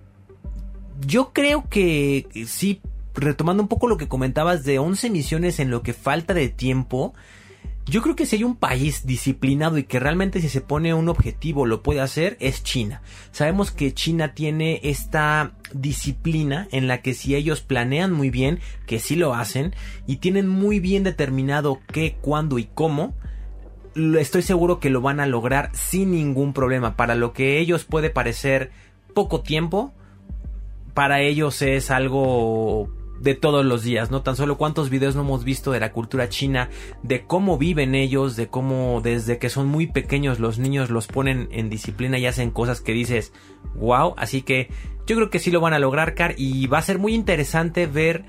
[1.06, 2.82] yo creo que sí,
[3.14, 7.14] retomando un poco lo que comentabas de 11 misiones en lo que falta de tiempo,
[7.86, 11.10] yo creo que si hay un país disciplinado y que realmente si se pone un
[11.10, 13.02] objetivo lo puede hacer, es China.
[13.32, 19.00] Sabemos que China tiene esta disciplina en la que si ellos planean muy bien, que
[19.00, 19.76] sí lo hacen,
[20.08, 23.16] y tienen muy bien determinado qué, cuándo y cómo,
[23.96, 26.96] estoy seguro que lo van a lograr sin ningún problema.
[26.96, 28.72] Para lo que ellos puede parecer
[29.14, 29.94] poco tiempo,
[30.94, 32.90] para ellos es algo
[33.24, 34.22] de todos los días, ¿no?
[34.22, 36.70] Tan solo cuántos videos no hemos visto de la cultura china,
[37.04, 41.48] de cómo viven ellos, de cómo desde que son muy pequeños los niños los ponen
[41.52, 43.32] en disciplina y hacen cosas que dices,
[43.76, 44.70] wow, así que
[45.08, 47.88] yo creo que sí lo van a lograr, Car, y va a ser muy interesante
[47.88, 48.26] ver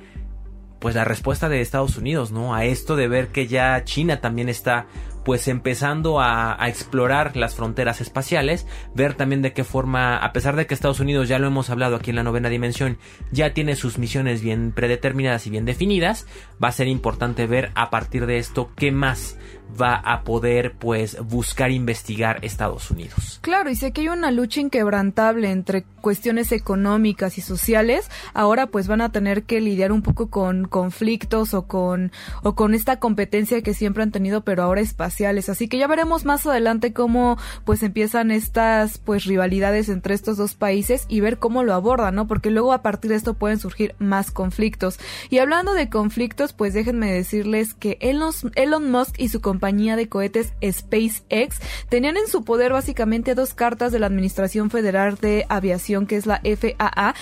[0.79, 2.55] pues la respuesta de Estados Unidos, ¿no?
[2.55, 4.87] A esto de ver que ya China también está
[5.25, 10.67] pues empezando a, explorar las fronteras espaciales, ver también de qué forma, a pesar de
[10.67, 12.99] que Estados Unidos ya lo hemos hablado aquí en la novena dimensión,
[13.31, 16.27] ya tiene sus misiones bien predeterminadas y bien definidas,
[16.63, 19.39] va a ser importante ver a partir de esto qué más
[19.81, 23.39] va a poder pues buscar investigar Estados Unidos.
[23.43, 28.89] Claro, y sé que hay una lucha inquebrantable entre cuestiones económicas y sociales, ahora pues
[28.89, 33.63] van a tener que lidiar un poco con conflictos o con o con esta competencia
[33.63, 37.83] que siempre han tenido, pero ahora espaciales, así que ya veremos más adelante cómo pues
[37.83, 42.27] empiezan estas pues rivalidades entre estos dos países y ver cómo lo abordan, ¿no?
[42.27, 44.99] Porque luego a partir de esto pueden surgir más conflictos.
[45.31, 50.09] Y hablando de conflictos, pues déjenme decirles que Elon, Elon Musk y su compañía de
[50.09, 56.09] cohetes SpaceX tenían en su poder básicamente dos cartas de la Administración Federal de Aviación,
[56.09, 57.15] que es la FAA,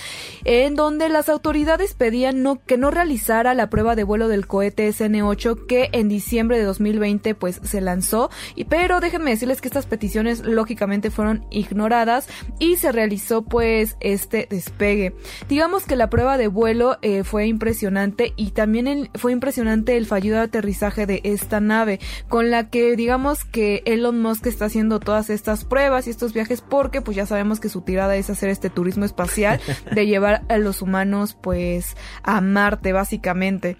[0.45, 4.89] en donde las autoridades pedían no, que no realizara la prueba de vuelo del cohete
[4.89, 9.85] SN8 que en diciembre de 2020 pues se lanzó, y, pero déjenme decirles que estas
[9.85, 15.13] peticiones lógicamente fueron ignoradas y se realizó pues este despegue.
[15.47, 20.41] Digamos que la prueba de vuelo eh, fue impresionante y también fue impresionante el fallido
[20.41, 25.65] aterrizaje de esta nave con la que digamos que Elon Musk está haciendo todas estas
[25.65, 29.05] pruebas y estos viajes porque pues ya sabemos que su tirada es hacer este turismo
[29.05, 29.59] espacial
[29.93, 33.77] de llevar a los humanos pues a Marte básicamente.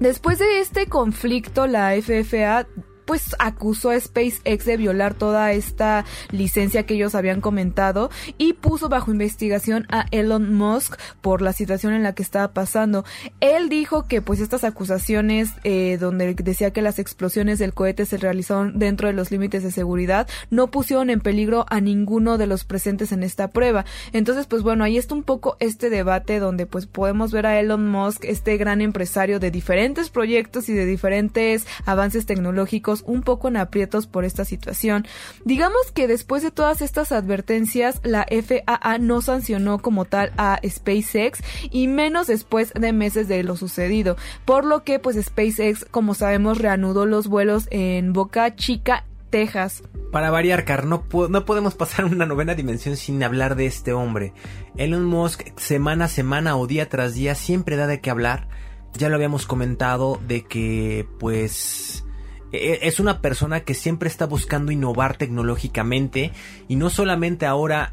[0.00, 2.68] Después de este conflicto, la FFA
[3.08, 8.90] pues acusó a SpaceX de violar toda esta licencia que ellos habían comentado y puso
[8.90, 13.06] bajo investigación a Elon Musk por la situación en la que estaba pasando.
[13.40, 18.18] Él dijo que pues estas acusaciones eh, donde decía que las explosiones del cohete se
[18.18, 22.64] realizaron dentro de los límites de seguridad no pusieron en peligro a ninguno de los
[22.64, 23.86] presentes en esta prueba.
[24.12, 27.88] Entonces pues bueno, ahí está un poco este debate donde pues podemos ver a Elon
[27.88, 33.56] Musk, este gran empresario de diferentes proyectos y de diferentes avances tecnológicos un poco en
[33.56, 35.06] aprietos por esta situación.
[35.44, 41.40] Digamos que después de todas estas advertencias, la FAA no sancionó como tal a SpaceX
[41.70, 46.58] y menos después de meses de lo sucedido, por lo que pues SpaceX, como sabemos,
[46.58, 49.82] reanudó los vuelos en Boca Chica Texas.
[50.12, 54.32] Para variar, Car, no, no, podemos pasar una novena dimensión sin hablar de este hombre.
[54.76, 58.48] Elon Musk, semana a semana o día tras día, siempre da de qué hablar.
[58.94, 62.06] Ya lo habíamos comentado de que, pues,
[62.52, 66.32] es una persona que siempre está buscando innovar tecnológicamente
[66.68, 67.92] y no solamente ahora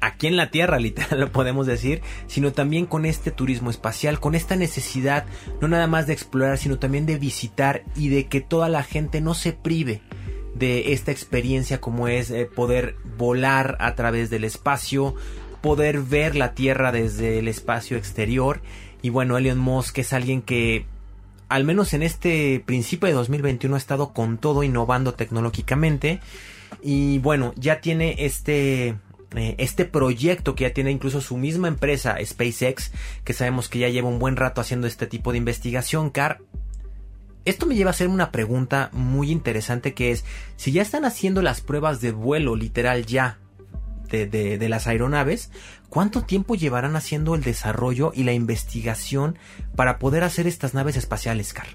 [0.00, 4.34] aquí en la Tierra, literal lo podemos decir, sino también con este turismo espacial, con
[4.34, 5.26] esta necesidad
[5.60, 9.20] no nada más de explorar, sino también de visitar y de que toda la gente
[9.20, 10.02] no se prive
[10.54, 15.14] de esta experiencia como es eh, poder volar a través del espacio,
[15.60, 18.60] poder ver la Tierra desde el espacio exterior.
[19.02, 20.86] Y bueno, Elon Musk es alguien que
[21.50, 26.20] al menos en este principio de 2021 ha estado con todo innovando tecnológicamente
[26.80, 28.94] y bueno, ya tiene este
[29.34, 32.92] eh, este proyecto que ya tiene incluso su misma empresa SpaceX,
[33.24, 36.40] que sabemos que ya lleva un buen rato haciendo este tipo de investigación, Car.
[37.44, 40.24] Esto me lleva a hacer una pregunta muy interesante que es,
[40.56, 43.38] si ya están haciendo las pruebas de vuelo literal ya
[44.08, 45.50] de, de las aeronaves,
[45.90, 49.36] ¿Cuánto tiempo llevarán haciendo el desarrollo y la investigación
[49.74, 51.66] para poder hacer estas naves espaciales, Car?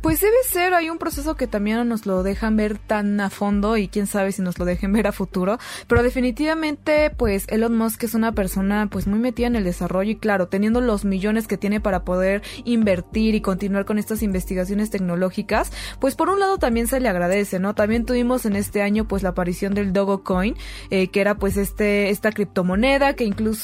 [0.00, 3.28] Pues debe ser, hay un proceso que también no nos lo dejan ver tan a
[3.28, 7.76] fondo y quién sabe si nos lo dejen ver a futuro, pero definitivamente pues Elon
[7.76, 11.46] Musk es una persona pues muy metida en el desarrollo y claro, teniendo los millones
[11.46, 16.56] que tiene para poder invertir y continuar con estas investigaciones tecnológicas, pues por un lado
[16.56, 17.74] también se le agradece, ¿no?
[17.74, 20.56] También tuvimos en este año pues la aparición del Dogecoin,
[20.88, 23.57] eh, que era pues este esta criptomoneda que incluso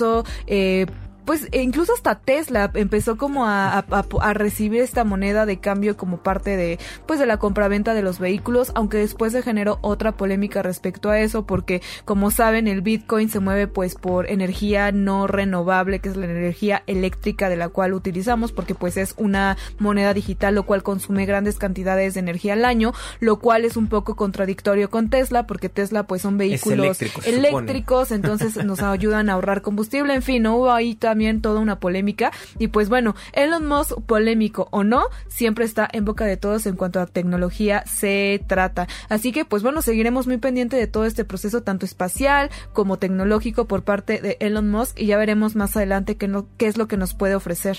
[0.46, 0.86] eh,
[1.24, 6.18] pues e incluso hasta Tesla empezó como a, a, recibir esta moneda de cambio como
[6.18, 10.62] parte de pues de la compraventa de los vehículos aunque después se generó otra polémica
[10.62, 16.00] respecto a eso porque como saben el Bitcoin se mueve pues por energía no renovable
[16.00, 20.54] que es la energía eléctrica de la cual utilizamos porque pues es una moneda digital
[20.54, 24.90] lo cual consume grandes cantidades de energía al año lo cual es un poco contradictorio
[24.90, 30.22] con Tesla porque Tesla pues son vehículos eléctricos entonces nos ayudan a ahorrar combustible en
[30.22, 32.32] fin no hubo ahí también toda una polémica.
[32.58, 36.74] Y pues bueno, Elon Musk, polémico o no, siempre está en boca de todos en
[36.74, 38.88] cuanto a tecnología se trata.
[39.08, 43.66] Así que pues bueno, seguiremos muy pendiente de todo este proceso, tanto espacial como tecnológico
[43.66, 46.88] por parte de Elon Musk y ya veremos más adelante qué, no, qué es lo
[46.88, 47.78] que nos puede ofrecer.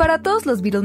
[0.00, 0.82] Para todos los Beatles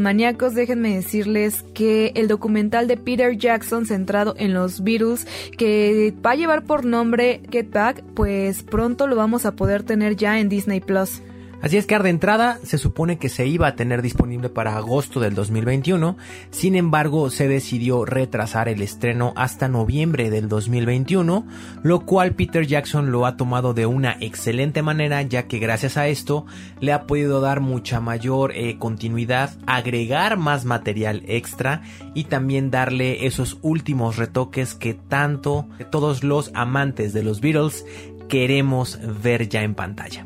[0.56, 5.25] déjenme decirles que el documental de Peter Jackson centrado en los Beatles,
[5.58, 10.17] que va a llevar por nombre Get Back, pues pronto lo vamos a poder tener
[10.17, 11.21] ya en Disney Plus.
[11.62, 15.20] Así es que de entrada se supone que se iba a tener disponible para agosto
[15.20, 16.18] del 2021,
[16.52, 21.48] sin embargo se decidió retrasar el estreno hasta noviembre del 2021,
[21.84, 26.08] lo cual Peter Jackson lo ha tomado de una excelente manera ya que gracias a
[26.08, 26.46] esto
[26.82, 31.82] le ha podido dar mucha mayor eh, continuidad, agregar más material extra
[32.13, 37.86] y también darle esos últimos retoques que tanto todos los amantes de los Beatles
[38.28, 40.26] queremos ver ya en pantalla.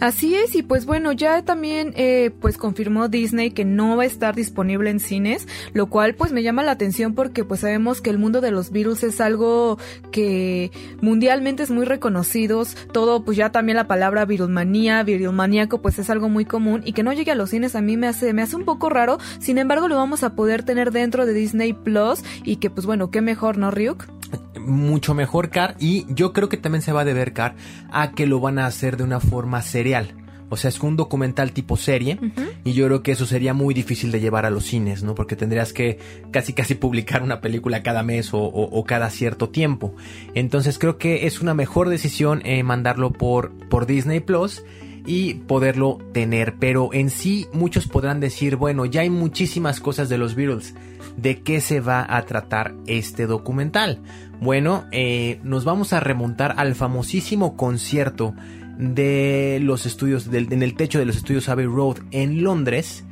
[0.00, 4.06] Así es, y pues bueno, ya también eh, pues confirmó Disney que no va a
[4.06, 8.10] estar disponible en cines, lo cual pues me llama la atención porque pues sabemos que
[8.10, 9.78] el mundo de los virus es algo
[10.10, 16.10] que mundialmente es muy reconocido, todo pues ya también la palabra virulmanía, virulmaníaco pues es
[16.10, 18.42] algo muy común y que no llegue a los cines a mí me hace, me
[18.42, 22.22] hace un poco raro, sin embargo lo vamos a poder tener dentro de Disney Plus
[22.44, 24.15] y que pues bueno, qué mejor, ¿no, Ryuk?
[24.58, 27.56] Mucho mejor Car y yo creo que también se va a deber Car
[27.90, 30.14] a que lo van a hacer de una forma serial.
[30.48, 32.18] O sea, es un documental tipo serie
[32.64, 35.14] y yo creo que eso sería muy difícil de llevar a los cines, ¿no?
[35.14, 35.98] Porque tendrías que
[36.30, 39.94] casi casi publicar una película cada mes o, cada cierto tiempo.
[40.34, 44.62] Entonces creo que es una mejor decisión eh, mandarlo por, por Disney Plus
[45.04, 46.54] y poderlo tener.
[46.60, 50.74] Pero en sí muchos podrán decir, bueno, ya hay muchísimas cosas de los Beatles.
[51.16, 54.00] ¿De qué se va a tratar este documental?
[54.40, 58.34] Bueno, eh, nos vamos a remontar al famosísimo concierto
[58.78, 63.04] de los estudios, en el techo de los estudios Abbey Road en Londres,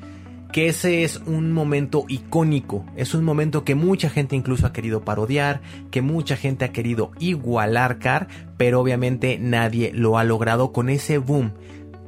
[0.53, 5.05] que ese es un momento icónico, es un momento que mucha gente incluso ha querido
[5.05, 10.90] parodiar, que mucha gente ha querido igualar Car, pero obviamente nadie lo ha logrado con
[10.90, 11.55] ese boom.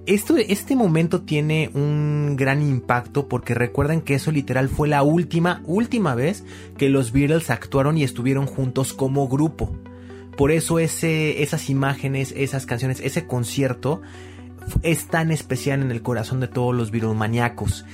[0.06, 6.14] Este momento tiene un gran impacto porque recuerden que eso literal fue la última, última
[6.14, 6.44] vez
[6.78, 9.76] que los Beatles actuaron y estuvieron juntos como grupo.
[10.36, 14.00] Por eso esas imágenes, esas canciones, ese concierto
[14.82, 17.84] es tan especial en el corazón de todos los Beatles maníacos.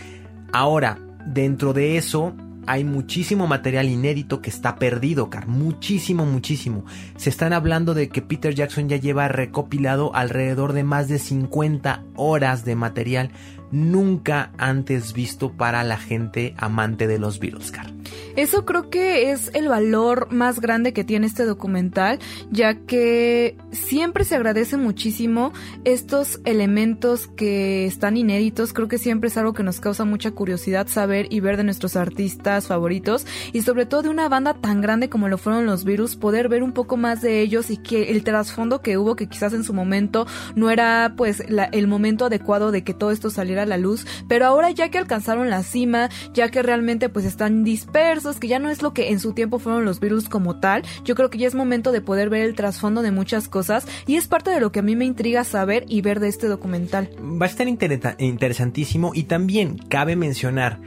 [0.53, 2.35] Ahora, dentro de eso
[2.67, 5.47] hay muchísimo material inédito que está perdido, Car.
[5.47, 6.85] Muchísimo, muchísimo.
[7.17, 12.05] Se están hablando de que Peter Jackson ya lleva recopilado alrededor de más de 50
[12.17, 13.31] horas de material
[13.73, 17.93] nunca antes visto para la gente amante de los Beatles, Car.
[18.37, 22.19] Eso creo que es el valor más grande que tiene este documental,
[22.51, 25.53] ya que siempre se agradece muchísimo
[25.85, 28.73] estos elementos que están inéditos.
[28.73, 31.97] Creo que siempre es algo que nos causa mucha curiosidad saber y ver de nuestros
[31.97, 36.17] artistas favoritos y sobre todo de una banda tan grande como lo fueron los Virus,
[36.17, 39.53] poder ver un poco más de ellos y que el trasfondo que hubo, que quizás
[39.53, 43.79] en su momento no era pues el momento adecuado de que todo esto saliera la
[43.79, 48.49] luz, pero ahora ya que alcanzaron la cima, ya que realmente pues están dispersos, que
[48.49, 50.83] ya no es lo que en su tiempo fueron los virus como tal.
[51.05, 54.17] Yo creo que ya es momento de poder ver el trasfondo de muchas cosas y
[54.17, 57.11] es parte de lo que a mí me intriga saber y ver de este documental.
[57.21, 60.81] Va a estar interesantísimo y también cabe mencionar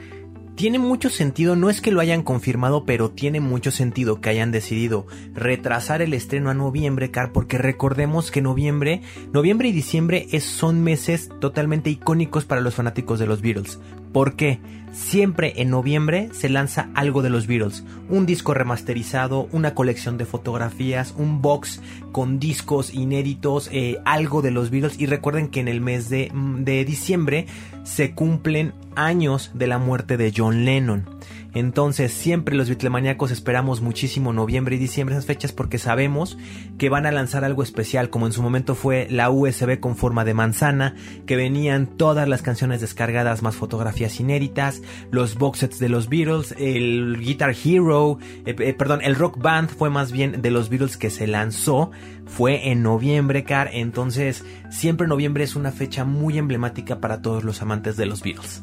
[0.56, 4.52] tiene mucho sentido, no es que lo hayan confirmado, pero tiene mucho sentido que hayan
[4.52, 9.02] decidido retrasar el estreno a noviembre, Car, porque recordemos que noviembre,
[9.34, 13.80] noviembre y diciembre son meses totalmente icónicos para los fanáticos de los Beatles.
[14.16, 14.62] ¿Por qué?
[14.94, 20.24] Siempre en noviembre se lanza algo de los Beatles, un disco remasterizado, una colección de
[20.24, 21.82] fotografías, un box
[22.14, 26.32] con discos inéditos, eh, algo de los Beatles y recuerden que en el mes de,
[26.34, 27.48] mm, de diciembre
[27.84, 31.10] se cumplen años de la muerte de John Lennon.
[31.56, 36.38] Entonces siempre los Beatlemaníacos esperamos muchísimo noviembre y diciembre esas fechas porque sabemos
[36.78, 40.26] que van a lanzar algo especial como en su momento fue la USB con forma
[40.26, 40.96] de manzana,
[41.26, 44.82] que venían todas las canciones descargadas más fotografías inéditas,
[45.12, 49.70] los box sets de los Beatles, el Guitar Hero, eh, eh, perdón, el Rock Band
[49.70, 51.90] fue más bien de los Beatles que se lanzó,
[52.26, 57.62] fue en noviembre, Car, entonces siempre noviembre es una fecha muy emblemática para todos los
[57.62, 58.62] amantes de los Beatles.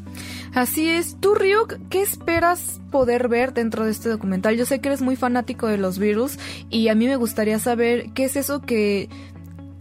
[0.55, 1.17] Así es.
[1.19, 4.57] Tú, Ryuk, ¿qué esperas poder ver dentro de este documental?
[4.57, 6.39] Yo sé que eres muy fanático de los virus
[6.69, 9.09] y a mí me gustaría saber qué es eso que,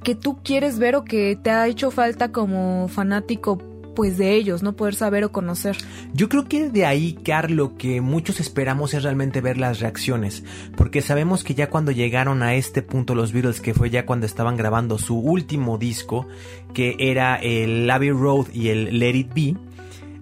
[0.04, 3.58] que tú quieres ver o que te ha hecho falta como fanático
[3.96, 5.78] pues de ellos, no poder saber o conocer.
[6.14, 10.44] Yo creo que de ahí, Car, lo que muchos esperamos es realmente ver las reacciones,
[10.76, 14.26] porque sabemos que ya cuando llegaron a este punto los Beatles, que fue ya cuando
[14.26, 16.28] estaban grabando su último disco,
[16.74, 19.56] que era el Abbey Road y el Let It Be,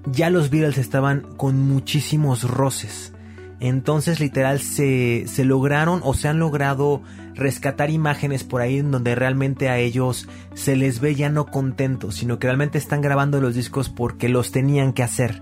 [0.05, 3.13] ya los Beatles estaban con muchísimos roces.
[3.59, 7.01] Entonces literal se, se lograron o se han logrado
[7.35, 12.15] rescatar imágenes por ahí en donde realmente a ellos se les ve ya no contentos,
[12.15, 15.41] sino que realmente están grabando los discos porque los tenían que hacer.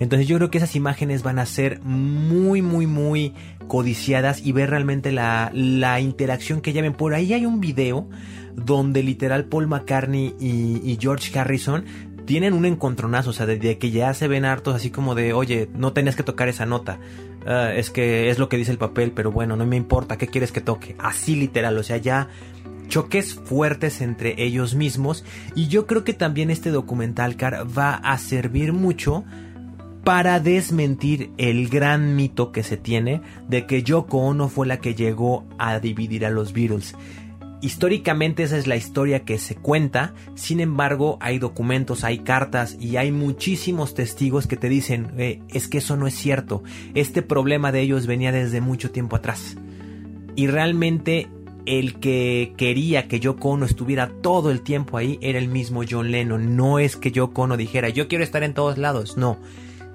[0.00, 3.34] Entonces yo creo que esas imágenes van a ser muy, muy, muy
[3.68, 8.08] codiciadas y ver realmente la, la interacción que ven Por ahí hay un video
[8.56, 11.84] donde literal Paul McCartney y George Harrison
[12.24, 15.68] tienen un encontronazo, o sea, de, que ya se ven hartos así como de, oye,
[15.74, 16.98] no tenías que tocar esa nota.
[17.46, 20.28] Ah, es que es lo que dice el papel, pero bueno, no me importa, ¿qué
[20.28, 20.94] quieres que toque?
[20.98, 22.28] Así literal, o sea, ya
[22.88, 25.24] choques fuertes entre ellos mismos.
[25.54, 29.24] Y yo creo que también este documental, Car, va a servir mucho
[30.04, 34.94] para desmentir el gran mito que se tiene de que Yoko Ono fue la que
[34.94, 36.94] llegó a dividir a los Beatles.
[37.62, 42.96] Históricamente esa es la historia que se cuenta, sin embargo hay documentos, hay cartas y
[42.96, 47.70] hay muchísimos testigos que te dicen eh, es que eso no es cierto, este problema
[47.70, 49.56] de ellos venía desde mucho tiempo atrás.
[50.34, 51.28] Y realmente
[51.64, 56.10] el que quería que Yoko Ono estuviera todo el tiempo ahí era el mismo John
[56.10, 59.38] Lennon, no es que Yoko Ono dijera yo quiero estar en todos lados, no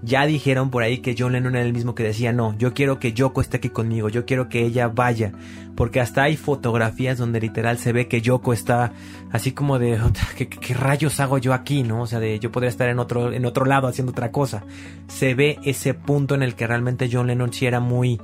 [0.01, 2.99] ya dijeron por ahí que John Lennon era el mismo que decía, no, yo quiero
[2.99, 5.31] que Yoko esté aquí conmigo, yo quiero que ella vaya,
[5.75, 8.93] porque hasta hay fotografías donde literal se ve que Yoko está
[9.31, 9.99] así como de,
[10.37, 11.83] ¿qué, qué rayos hago yo aquí?
[11.83, 12.01] ¿No?
[12.01, 14.63] O sea, de yo podría estar en otro, en otro lado haciendo otra cosa.
[15.07, 18.19] Se ve ese punto en el que realmente John Lennon sí era muy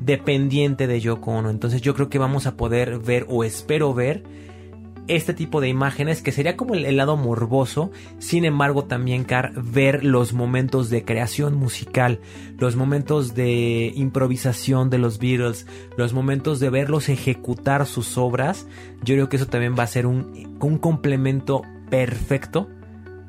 [0.00, 1.50] dependiente de Yoko Ono.
[1.50, 4.24] Entonces yo creo que vamos a poder ver, o espero ver,
[5.08, 10.04] este tipo de imágenes que sería como el, lado morboso, sin embargo también Car ver
[10.04, 12.20] los momentos de creación musical,
[12.58, 18.66] los momentos de improvisación de los Beatles, los momentos de verlos ejecutar sus obras,
[19.02, 22.68] yo creo que eso también va a ser un, un complemento perfecto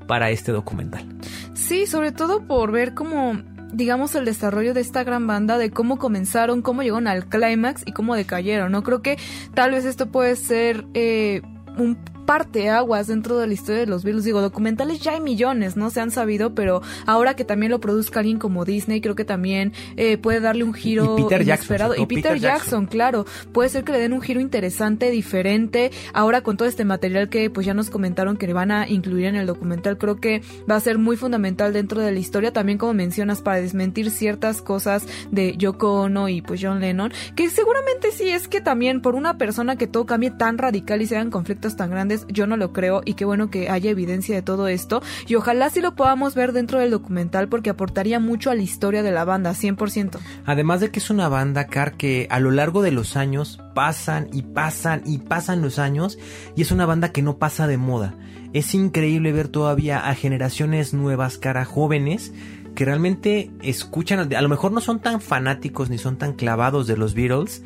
[0.07, 1.05] para este documental.
[1.53, 3.33] Sí, sobre todo por ver cómo
[3.73, 7.91] digamos, el desarrollo de esta gran banda, de cómo comenzaron, cómo llegaron al clímax y
[7.91, 8.83] cómo decayeron, ¿no?
[8.83, 9.17] Creo que
[9.53, 11.41] tal vez esto puede ser eh,
[11.77, 11.95] un
[12.27, 14.25] parte aguas dentro de la historia de los Beatles.
[14.25, 15.89] Digo, documentales ya hay millones, ¿no?
[15.89, 19.73] Se han sabido, pero ahora que también lo produzca alguien como Disney, creo que también
[19.95, 21.93] eh, puede darle un giro y Peter inesperado.
[21.93, 22.85] Jackson, y Peter, Peter Jackson, Jackson.
[22.85, 23.25] claro.
[23.51, 25.89] Puede ser que le den un giro interesante, diferente.
[26.13, 29.25] Ahora con todo este material que pues ya nos comentaron que le van a incluir
[29.25, 32.51] en el documental, creo que va a ser muy fundamental dentro de la historia.
[32.51, 37.49] También como mencionas, para desmentir ciertas cosas de Yoko Ono y pues John Lennon, que
[37.49, 41.31] seguramente sí es que también por una persona que todo cambie tan radical y sean
[41.31, 44.67] conflictos tan grandes, yo no lo creo y qué bueno que haya evidencia de todo
[44.67, 48.61] esto y ojalá sí lo podamos ver dentro del documental porque aportaría mucho a la
[48.61, 50.17] historia de la banda, 100%.
[50.45, 54.29] Además de que es una banda, Car, que a lo largo de los años pasan
[54.31, 56.17] y pasan y pasan los años
[56.55, 58.15] y es una banda que no pasa de moda.
[58.53, 62.33] Es increíble ver todavía a generaciones nuevas, cara jóvenes,
[62.77, 66.95] que realmente escuchan, a lo mejor no son tan fanáticos ni son tan clavados de
[66.95, 67.63] los Beatles,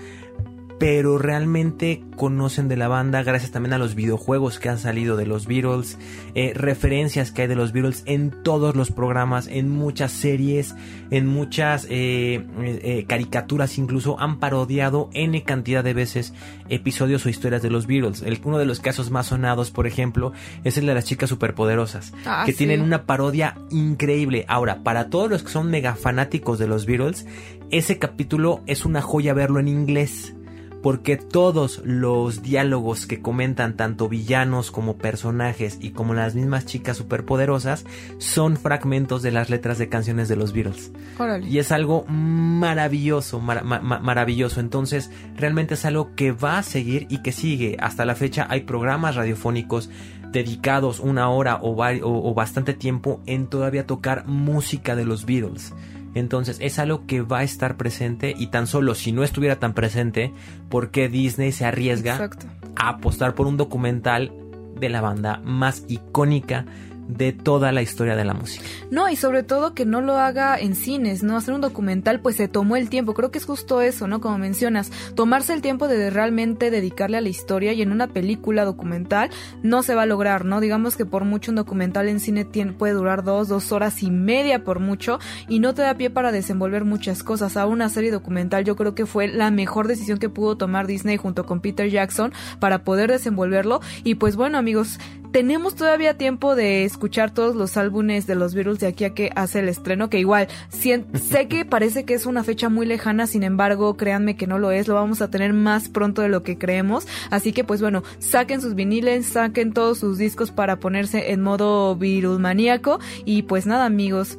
[0.81, 5.27] pero realmente conocen de la banda gracias también a los videojuegos que han salido de
[5.27, 5.99] los Beatles,
[6.33, 10.73] eh, referencias que hay de los Beatles en todos los programas, en muchas series,
[11.11, 16.33] en muchas eh, eh, caricaturas incluso han parodiado n cantidad de veces
[16.67, 18.23] episodios o historias de los Beatles.
[18.23, 22.11] El, uno de los casos más sonados, por ejemplo, es el de las chicas superpoderosas,
[22.25, 22.57] Ah, que sí.
[22.57, 24.45] tienen una parodia increíble.
[24.47, 27.27] Ahora, para todos los que son mega fanáticos de los Beatles,
[27.69, 30.33] ese capítulo es una joya verlo en inglés
[30.81, 36.97] porque todos los diálogos que comentan tanto villanos como personajes y como las mismas chicas
[36.97, 37.85] superpoderosas
[38.17, 40.91] son fragmentos de las letras de canciones de los Beatles.
[41.19, 41.47] Órale.
[41.47, 44.59] Y es algo maravilloso, mar- ma- ma- maravilloso.
[44.59, 47.77] Entonces, realmente es algo que va a seguir y que sigue.
[47.79, 49.89] Hasta la fecha hay programas radiofónicos
[50.31, 55.25] dedicados una hora o, vari- o- o bastante tiempo en todavía tocar música de los
[55.25, 55.73] Beatles.
[56.13, 59.73] Entonces es algo que va a estar presente y tan solo si no estuviera tan
[59.73, 60.33] presente,
[60.69, 62.47] ¿por qué Disney se arriesga Exacto.
[62.75, 64.31] a apostar por un documental
[64.79, 66.65] de la banda más icónica
[67.11, 68.65] de toda la historia de la música?
[68.89, 71.37] No, y sobre todo que no lo haga en cines, ¿no?
[71.37, 73.13] Hacer un documental, pues se tomó el tiempo.
[73.13, 74.21] Creo que es justo eso, ¿no?
[74.21, 78.65] Como mencionas, tomarse el tiempo de realmente dedicarle a la historia y en una película
[78.65, 79.29] documental
[79.63, 80.59] no se va a lograr, ¿no?
[80.59, 84.11] Digamos que por mucho un documental en cine tiene, puede durar dos, dos horas y
[84.11, 87.57] media por mucho y no te da pie para desenvolver muchas cosas.
[87.57, 91.17] A una serie documental yo creo que fue la mejor decisión que pudo tomar Disney
[91.17, 93.81] junto con Peter Jackson para poder desenvolverlo.
[94.03, 94.99] Y pues bueno, amigos,
[95.31, 99.31] tenemos todavía tiempo de escuchar todos los álbumes de los Beatles de aquí a que
[99.35, 103.43] hace el estreno, que igual sé que parece que es una fecha muy lejana, sin
[103.43, 106.57] embargo, créanme que no lo es, lo vamos a tener más pronto de lo que
[106.57, 111.41] creemos, así que pues bueno, saquen sus viniles, saquen todos sus discos para ponerse en
[111.41, 114.37] modo Beatlemaníaco y pues nada amigos,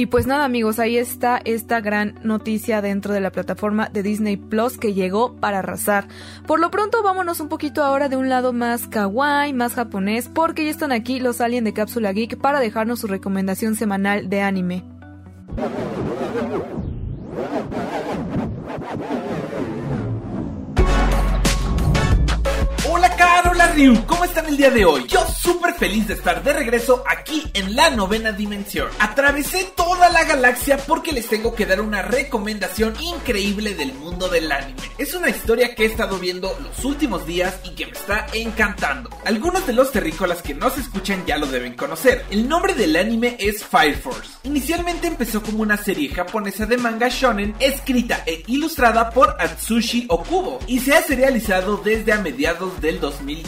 [0.00, 4.38] y pues nada amigos, ahí está esta gran noticia dentro de la plataforma de Disney
[4.38, 6.08] Plus que llegó para arrasar.
[6.46, 10.64] Por lo pronto vámonos un poquito ahora de un lado más kawaii, más japonés, porque
[10.64, 14.84] ya están aquí los aliens de Cápsula Geek para dejarnos su recomendación semanal de anime.
[23.62, 25.06] Hola Ryu, ¿cómo están el día de hoy?
[25.06, 28.88] Yo súper feliz de estar de regreso aquí en la novena dimensión.
[28.98, 34.50] Atravesé toda la galaxia porque les tengo que dar una recomendación increíble del mundo del
[34.50, 34.80] anime.
[34.96, 39.10] Es una historia que he estado viendo los últimos días y que me está encantando.
[39.26, 42.24] Algunos de los terrícolas que nos escuchan ya lo deben conocer.
[42.30, 44.38] El nombre del anime es Fire Force.
[44.44, 50.60] Inicialmente empezó como una serie japonesa de manga shonen escrita e ilustrada por Atsushi Okubo
[50.66, 53.00] y se ha serializado desde a mediados del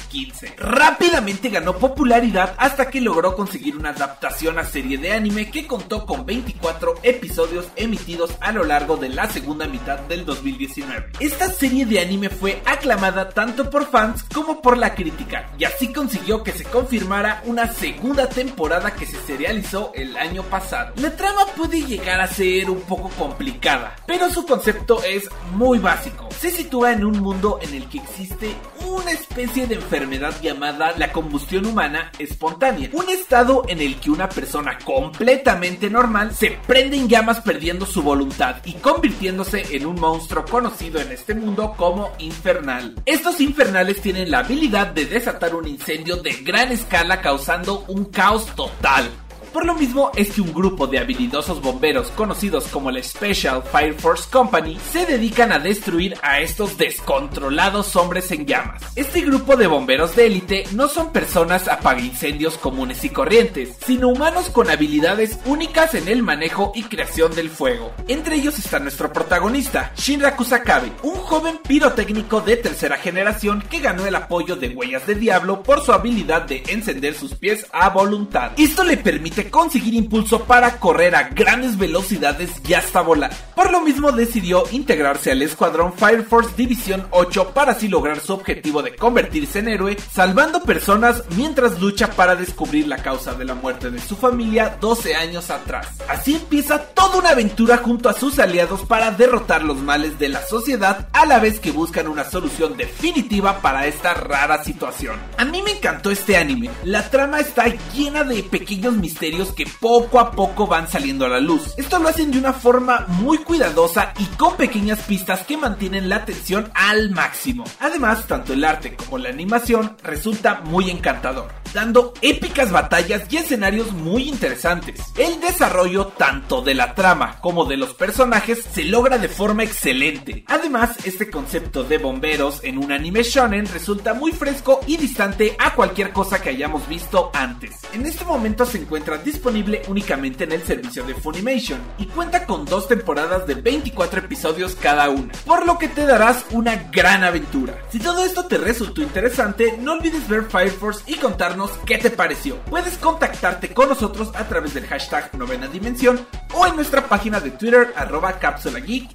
[0.03, 0.55] 2015.
[0.59, 6.07] Rápidamente ganó popularidad hasta que logró conseguir una adaptación a serie de anime que contó
[6.07, 11.13] con 24 episodios emitidos a lo largo de la segunda mitad del 2019.
[11.21, 15.93] Esta serie de anime fue aclamada tanto por fans como por la crítica y así
[15.93, 20.93] consiguió que se confirmara una segunda temporada que se serializó el año pasado.
[20.97, 26.29] La trama puede llegar a ser un poco complicada, pero su concepto es muy básico.
[26.39, 28.55] Se sitúa en un mundo en el que existe
[28.87, 29.92] una especie de enfermedad
[30.41, 32.89] llamada la combustión humana espontánea.
[32.93, 38.03] Un estado en el que una persona completamente normal se prende en llamas perdiendo su
[38.03, 42.95] voluntad y convirtiéndose en un monstruo conocido en este mundo como infernal.
[43.05, 48.47] Estos infernales tienen la habilidad de desatar un incendio de gran escala causando un caos
[48.57, 49.11] total.
[49.53, 53.95] Por lo mismo es que un grupo de habilidosos bomberos conocidos como la Special Fire
[53.95, 58.83] Force Company se dedican a destruir a estos descontrolados hombres en llamas.
[58.97, 61.69] Este grupo de bomberos de élite no son personas
[62.01, 67.51] incendios comunes y corrientes, sino humanos con habilidades únicas en el manejo y creación del
[67.51, 67.93] fuego.
[68.09, 74.07] Entre ellos está nuestro protagonista, Shinra Kusakabe, un joven pirotécnico de tercera generación que ganó
[74.07, 78.53] el apoyo de Huellas de Diablo por su habilidad de encender sus pies a voluntad.
[78.57, 83.33] Esto le permite conseguir impulso para correr a grandes velocidades y hasta volar.
[83.55, 88.33] Por lo mismo decidió integrarse al escuadrón Fire Force División 8 para así lograr su
[88.33, 93.55] objetivo de convertirse en héroe, salvando personas mientras lucha para descubrir la causa de la
[93.55, 95.89] muerte de su familia 12 años atrás.
[96.09, 100.45] Así empieza toda una aventura junto a sus aliados para derrotar los males de la
[100.47, 105.17] sociedad a la vez que buscan una solución definitiva para esta rara situación.
[105.39, 107.65] A mí me encantó este anime, la trama está
[107.95, 111.73] llena de pequeños misterios que poco a poco van saliendo a la luz.
[111.79, 116.17] Esto lo hacen de una forma muy cuidadosa y con pequeñas pistas que mantienen la
[116.17, 117.65] atención al máximo.
[117.81, 123.93] Además, tanto el arte como la animación resulta muy encantador, dando épicas batallas y escenarios
[123.93, 125.01] muy interesantes.
[125.17, 130.45] El desarrollo tanto de la trama como de los personajes se logra de forma excelente.
[130.47, 135.75] Además, este concepto de bomberos en un anime shonen resulta muy fresco y distante a
[135.75, 137.77] cualquier cosa que hayamos visto antes.
[137.95, 142.65] En este momento se encuentra disponible únicamente en el servicio de Funimation y cuenta con
[142.65, 147.79] dos temporadas de 24 episodios cada una, por lo que te darás una gran aventura.
[147.91, 152.11] Si todo esto te resultó interesante, no olvides ver Fire Force y contarnos qué te
[152.11, 152.57] pareció.
[152.71, 157.51] Puedes contactarte con nosotros a través del hashtag novena dimensión o en nuestra página de
[157.51, 159.11] Twitter arroba Cápsula Geek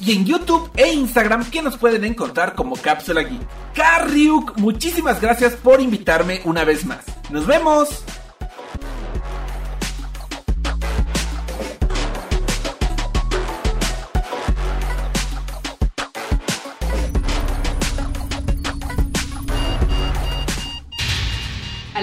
[0.00, 3.40] y en YouTube e Instagram que nos pueden encontrar como Cápsula Geek.
[3.74, 7.04] Carryuk, muchísimas gracias por invitarme una vez más.
[7.30, 8.04] ¡Nos vemos!